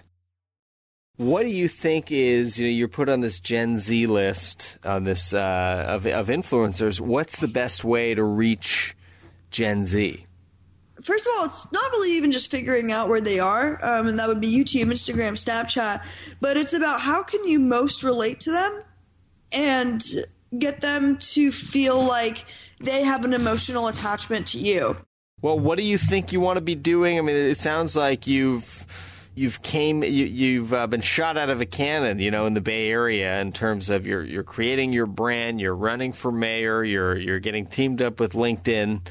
What 1.16 1.44
do 1.44 1.50
you 1.50 1.68
think 1.68 2.12
is 2.12 2.60
you 2.60 2.68
know 2.68 2.72
you're 2.72 2.88
put 2.88 3.10
on 3.10 3.22
this 3.22 3.40
Gen 3.40 3.80
Z 3.80 4.06
list 4.08 4.78
on 4.84 5.04
this 5.04 5.34
uh, 5.34 5.86
of 5.88 6.06
of 6.06 6.28
influencers? 6.28 7.00
What's 7.00 7.40
the 7.40 7.48
best 7.48 7.84
way 7.84 8.14
to 8.14 8.24
reach 8.24 8.96
Gen 9.50 9.86
Z? 9.86 10.26
First 11.04 11.28
of 11.28 11.34
all, 11.38 11.46
it's 11.46 11.72
not 11.72 11.92
really 11.92 12.18
even 12.18 12.32
just 12.32 12.52
figuring 12.52 12.92
out 12.92 13.10
where 13.10 13.22
they 13.22 13.40
are, 13.40 13.80
um, 13.84 14.08
and 14.08 14.20
that 14.20 14.28
would 14.28 14.42
be 14.42 14.48
YouTube, 14.48 14.86
Instagram, 14.86 15.34
Snapchat, 15.34 16.36
but 16.42 16.58
it's 16.58 16.74
about 16.74 17.02
how 17.02 17.24
can 17.24 17.48
you 17.48 17.60
most 17.60 18.04
relate 18.04 18.42
to 18.42 18.52
them 18.52 18.84
and 19.52 20.04
get 20.58 20.82
them 20.82 21.18
to 21.18 21.52
feel 21.52 22.00
like 22.00 22.46
they 22.80 23.04
have 23.04 23.26
an 23.26 23.34
emotional 23.34 23.88
attachment 23.88 24.48
to 24.48 24.60
you. 24.60 24.96
Well, 25.42 25.60
what 25.60 25.78
do 25.78 25.84
you 25.84 25.98
think 25.98 26.32
you 26.32 26.42
want 26.42 26.58
to 26.58 26.62
be 26.62 26.76
doing? 26.76 27.18
I 27.20 27.22
mean, 27.22 27.36
it 27.36 27.58
sounds 27.58 27.96
like 27.96 28.26
you've 28.26 28.86
you've 29.36 29.62
came 29.62 30.04
you, 30.04 30.26
you've 30.26 30.74
uh, 30.74 30.88
been 30.88 31.02
shot 31.02 31.38
out 31.38 31.52
of 31.52 31.62
a 31.62 31.66
cannon, 31.66 32.20
you 32.20 32.32
know, 32.32 32.48
in 32.48 32.56
the 32.56 32.62
Bay 32.62 32.90
Area 32.90 33.40
in 33.40 33.52
terms 33.52 33.90
of 33.90 34.08
you're 34.08 34.24
you're 34.24 34.44
creating 34.44 34.94
your 34.94 35.06
brand, 35.06 35.62
you're 35.62 35.76
running 35.76 36.12
for 36.12 36.32
mayor, 36.32 36.84
you're 36.84 37.16
you're 37.16 37.40
getting 37.40 37.68
teamed 37.68 38.02
up 38.02 38.20
with 38.20 38.34
LinkedIn 38.34 39.02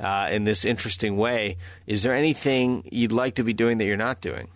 uh, 0.00 0.28
in 0.30 0.44
this 0.44 0.64
interesting 0.64 1.16
way. 1.16 1.56
Is 1.86 2.02
there 2.02 2.14
anything 2.14 2.88
you'd 2.90 3.12
like 3.12 3.36
to 3.36 3.44
be 3.44 3.52
doing 3.52 3.78
that 3.78 3.84
you're 3.84 3.96
not 3.96 4.20
doing? 4.20 4.48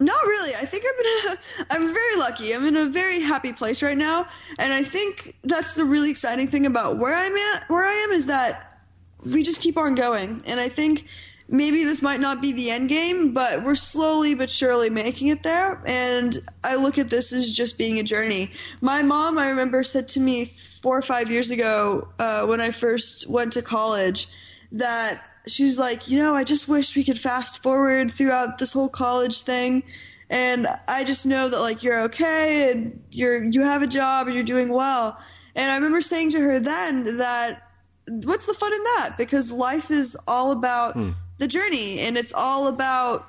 Not 0.00 0.24
really. 0.24 0.50
I 0.60 0.64
think 0.64 0.84
I'm 0.86 1.00
in 1.00 1.32
a, 1.32 1.66
I'm 1.70 1.94
very 1.94 2.16
lucky. 2.18 2.54
I'm 2.54 2.64
in 2.64 2.76
a 2.76 2.86
very 2.86 3.20
happy 3.20 3.52
place 3.52 3.82
right 3.82 3.96
now, 3.96 4.26
and 4.58 4.72
I 4.72 4.82
think 4.82 5.34
that's 5.44 5.76
the 5.76 5.84
really 5.84 6.10
exciting 6.10 6.48
thing 6.48 6.66
about 6.66 6.98
where 6.98 7.14
I'm 7.14 7.36
at. 7.36 7.68
Where 7.68 7.84
I 7.84 7.92
am 7.92 8.10
is 8.10 8.26
that 8.26 8.80
we 9.24 9.42
just 9.42 9.62
keep 9.62 9.76
on 9.78 9.94
going, 9.94 10.42
and 10.46 10.58
I 10.58 10.68
think 10.68 11.06
maybe 11.48 11.84
this 11.84 12.02
might 12.02 12.20
not 12.20 12.40
be 12.40 12.52
the 12.52 12.70
end 12.70 12.88
game, 12.88 13.34
but 13.34 13.62
we're 13.62 13.74
slowly 13.74 14.34
but 14.34 14.50
surely 14.50 14.90
making 14.90 15.28
it 15.28 15.42
there. 15.42 15.80
And 15.86 16.36
I 16.62 16.76
look 16.76 16.98
at 16.98 17.10
this 17.10 17.32
as 17.32 17.52
just 17.52 17.78
being 17.78 17.98
a 17.98 18.02
journey. 18.02 18.50
My 18.80 19.02
mom, 19.02 19.38
I 19.38 19.50
remember, 19.50 19.82
said 19.82 20.08
to 20.10 20.20
me 20.20 20.46
four 20.82 20.96
or 20.96 21.02
five 21.02 21.30
years 21.30 21.50
ago 21.50 22.08
uh, 22.18 22.46
when 22.46 22.60
I 22.60 22.70
first 22.70 23.28
went 23.28 23.54
to 23.54 23.62
college 23.62 24.28
that 24.72 25.22
she's 25.46 25.78
like, 25.78 26.08
you 26.08 26.18
know, 26.18 26.34
I 26.34 26.44
just 26.44 26.68
wish 26.68 26.96
we 26.96 27.04
could 27.04 27.18
fast 27.18 27.62
forward 27.62 28.10
throughout 28.10 28.58
this 28.58 28.72
whole 28.72 28.88
college 28.88 29.42
thing. 29.42 29.82
And 30.30 30.66
I 30.88 31.04
just 31.04 31.26
know 31.26 31.48
that 31.48 31.60
like 31.60 31.82
you're 31.82 32.04
okay 32.04 32.72
and 32.72 33.02
you're 33.10 33.42
you 33.44 33.62
have 33.62 33.82
a 33.82 33.86
job 33.86 34.26
and 34.26 34.34
you're 34.34 34.44
doing 34.44 34.72
well. 34.72 35.18
And 35.54 35.70
I 35.70 35.76
remember 35.76 36.00
saying 36.00 36.30
to 36.30 36.40
her 36.40 36.58
then 36.58 37.18
that 37.18 37.60
what's 38.08 38.46
the 38.46 38.54
fun 38.54 38.72
in 38.72 38.84
that? 38.84 39.14
Because 39.18 39.52
life 39.52 39.90
is 39.90 40.16
all 40.26 40.52
about 40.52 40.96
the 41.38 41.46
journey 41.48 42.00
and 42.00 42.16
it's 42.16 42.32
all 42.32 42.68
about 42.68 43.26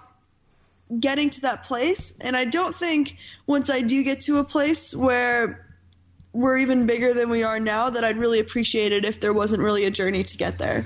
getting 0.99 1.29
to 1.31 1.41
that 1.41 1.63
place. 1.63 2.19
And 2.19 2.35
I 2.35 2.45
don't 2.45 2.73
think 2.73 3.17
once 3.47 3.69
I 3.69 3.81
do 3.81 4.03
get 4.03 4.21
to 4.21 4.37
a 4.37 4.43
place 4.43 4.95
where 4.95 5.67
we're 6.33 6.57
even 6.57 6.85
bigger 6.85 7.13
than 7.13 7.29
we 7.29 7.43
are 7.43 7.59
now 7.59 7.89
that 7.89 8.03
I'd 8.03 8.17
really 8.17 8.39
appreciate 8.39 8.91
it 8.91 9.05
if 9.05 9.19
there 9.19 9.33
wasn't 9.33 9.63
really 9.63 9.85
a 9.85 9.91
journey 9.91 10.23
to 10.23 10.37
get 10.37 10.57
there. 10.57 10.85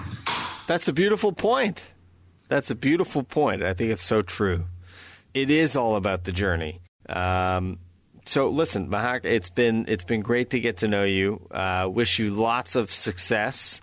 That's 0.67 0.87
a 0.87 0.93
beautiful 0.93 1.31
point. 1.31 1.87
That's 2.47 2.69
a 2.69 2.75
beautiful 2.75 3.23
point. 3.23 3.63
I 3.63 3.73
think 3.73 3.91
it's 3.91 4.03
so 4.03 4.21
true. 4.21 4.65
It 5.33 5.49
is 5.49 5.75
all 5.75 5.95
about 5.95 6.23
the 6.23 6.31
journey. 6.31 6.81
Um, 7.07 7.79
so 8.25 8.49
listen, 8.49 8.89
Mehak, 8.89 9.25
it's 9.25 9.49
been 9.49 9.85
it's 9.87 10.03
been 10.03 10.21
great 10.21 10.51
to 10.51 10.59
get 10.59 10.77
to 10.77 10.87
know 10.87 11.03
you. 11.03 11.47
Uh, 11.49 11.89
wish 11.91 12.19
you 12.19 12.29
lots 12.29 12.75
of 12.75 12.91
success, 12.93 13.81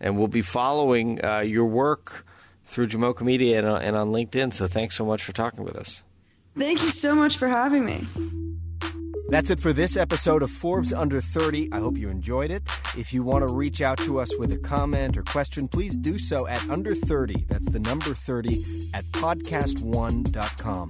and 0.00 0.16
we'll 0.16 0.28
be 0.28 0.42
following 0.42 1.24
uh, 1.24 1.40
your 1.40 1.66
work 1.66 2.24
through 2.68 2.86
Jamocha 2.88 3.22
Media 3.22 3.58
and, 3.58 3.66
on- 3.66 3.82
and 3.82 3.96
on 3.96 4.08
LinkedIn. 4.12 4.52
So 4.54 4.66
thanks 4.68 4.94
so 4.96 5.04
much 5.04 5.22
for 5.24 5.32
talking 5.32 5.64
with 5.64 5.74
us. 5.76 6.04
Thank 6.56 6.82
you 6.82 6.90
so 6.90 7.14
much 7.14 7.36
for 7.36 7.48
having 7.48 7.84
me. 7.84 8.06
That's 9.30 9.50
it 9.50 9.60
for 9.60 9.74
this 9.74 9.96
episode 9.96 10.42
of 10.42 10.50
Forbes 10.50 10.90
Under 10.92 11.20
30. 11.20 11.70
I 11.72 11.78
hope 11.80 11.98
you 11.98 12.08
enjoyed 12.08 12.50
it. 12.50 12.62
If 12.96 13.12
you 13.12 13.22
want 13.22 13.46
to 13.46 13.52
reach 13.54 13.82
out 13.82 13.98
to 13.98 14.18
us 14.20 14.34
with 14.38 14.52
a 14.52 14.56
comment 14.58 15.18
or 15.18 15.22
question, 15.22 15.68
please 15.68 15.96
do 15.96 16.16
so 16.18 16.46
at 16.46 16.66
under 16.70 16.94
30. 16.94 17.44
That's 17.46 17.68
the 17.68 17.78
number 17.80 18.14
30 18.14 18.56
at 18.94 19.04
podcast1.com. 19.12 20.88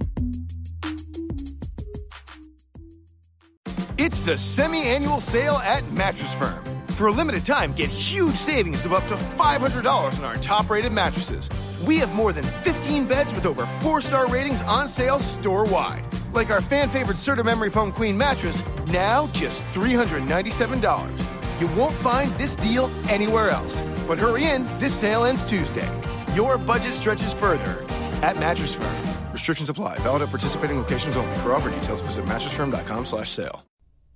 It's 3.97 4.21
the 4.21 4.37
semi 4.37 4.83
annual 4.83 5.19
sale 5.19 5.55
at 5.57 5.89
Mattress 5.91 6.33
Firm. 6.33 6.63
For 6.87 7.07
a 7.07 7.11
limited 7.11 7.43
time, 7.45 7.73
get 7.73 7.89
huge 7.89 8.35
savings 8.35 8.85
of 8.85 8.93
up 8.93 9.05
to 9.07 9.15
$500 9.15 10.17
on 10.17 10.23
our 10.23 10.35
top 10.37 10.69
rated 10.69 10.91
mattresses. 10.93 11.49
We 11.83 11.97
have 11.97 12.13
more 12.13 12.33
than 12.33 12.43
15 12.45 13.05
beds 13.07 13.33
with 13.33 13.45
over 13.45 13.65
four 13.81 14.01
star 14.01 14.27
ratings 14.27 14.61
on 14.63 14.87
sale 14.87 15.19
store 15.19 15.65
wide. 15.65 16.05
Like 16.33 16.49
our 16.49 16.61
fan 16.61 16.89
favorite 16.89 17.17
Serta 17.17 17.43
Memory 17.43 17.69
Foam 17.69 17.91
Queen 17.91 18.17
mattress, 18.17 18.63
now 18.87 19.27
just 19.27 19.65
$397. 19.65 21.25
You 21.59 21.67
won't 21.75 21.95
find 21.95 22.31
this 22.35 22.55
deal 22.55 22.89
anywhere 23.09 23.49
else. 23.49 23.81
But 24.07 24.17
hurry 24.19 24.45
in, 24.45 24.65
this 24.79 24.93
sale 24.93 25.25
ends 25.25 25.43
Tuesday. 25.49 25.89
Your 26.33 26.57
budget 26.57 26.93
stretches 26.93 27.33
further 27.33 27.85
at 28.21 28.37
Mattress 28.37 28.73
Firm. 28.73 28.95
Restrictions 29.31 29.69
apply. 29.69 29.97
Valid 29.99 30.23
at 30.23 30.29
participating 30.29 30.77
locations 30.77 31.15
only. 31.17 31.35
For 31.35 31.53
offer 31.53 31.69
details, 31.69 32.01
visit 32.01 32.25
mattressfirm.com 32.25 33.05
slash 33.05 33.29
sale. 33.29 33.65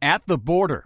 At 0.01 0.25
the 0.27 0.37
border, 0.37 0.85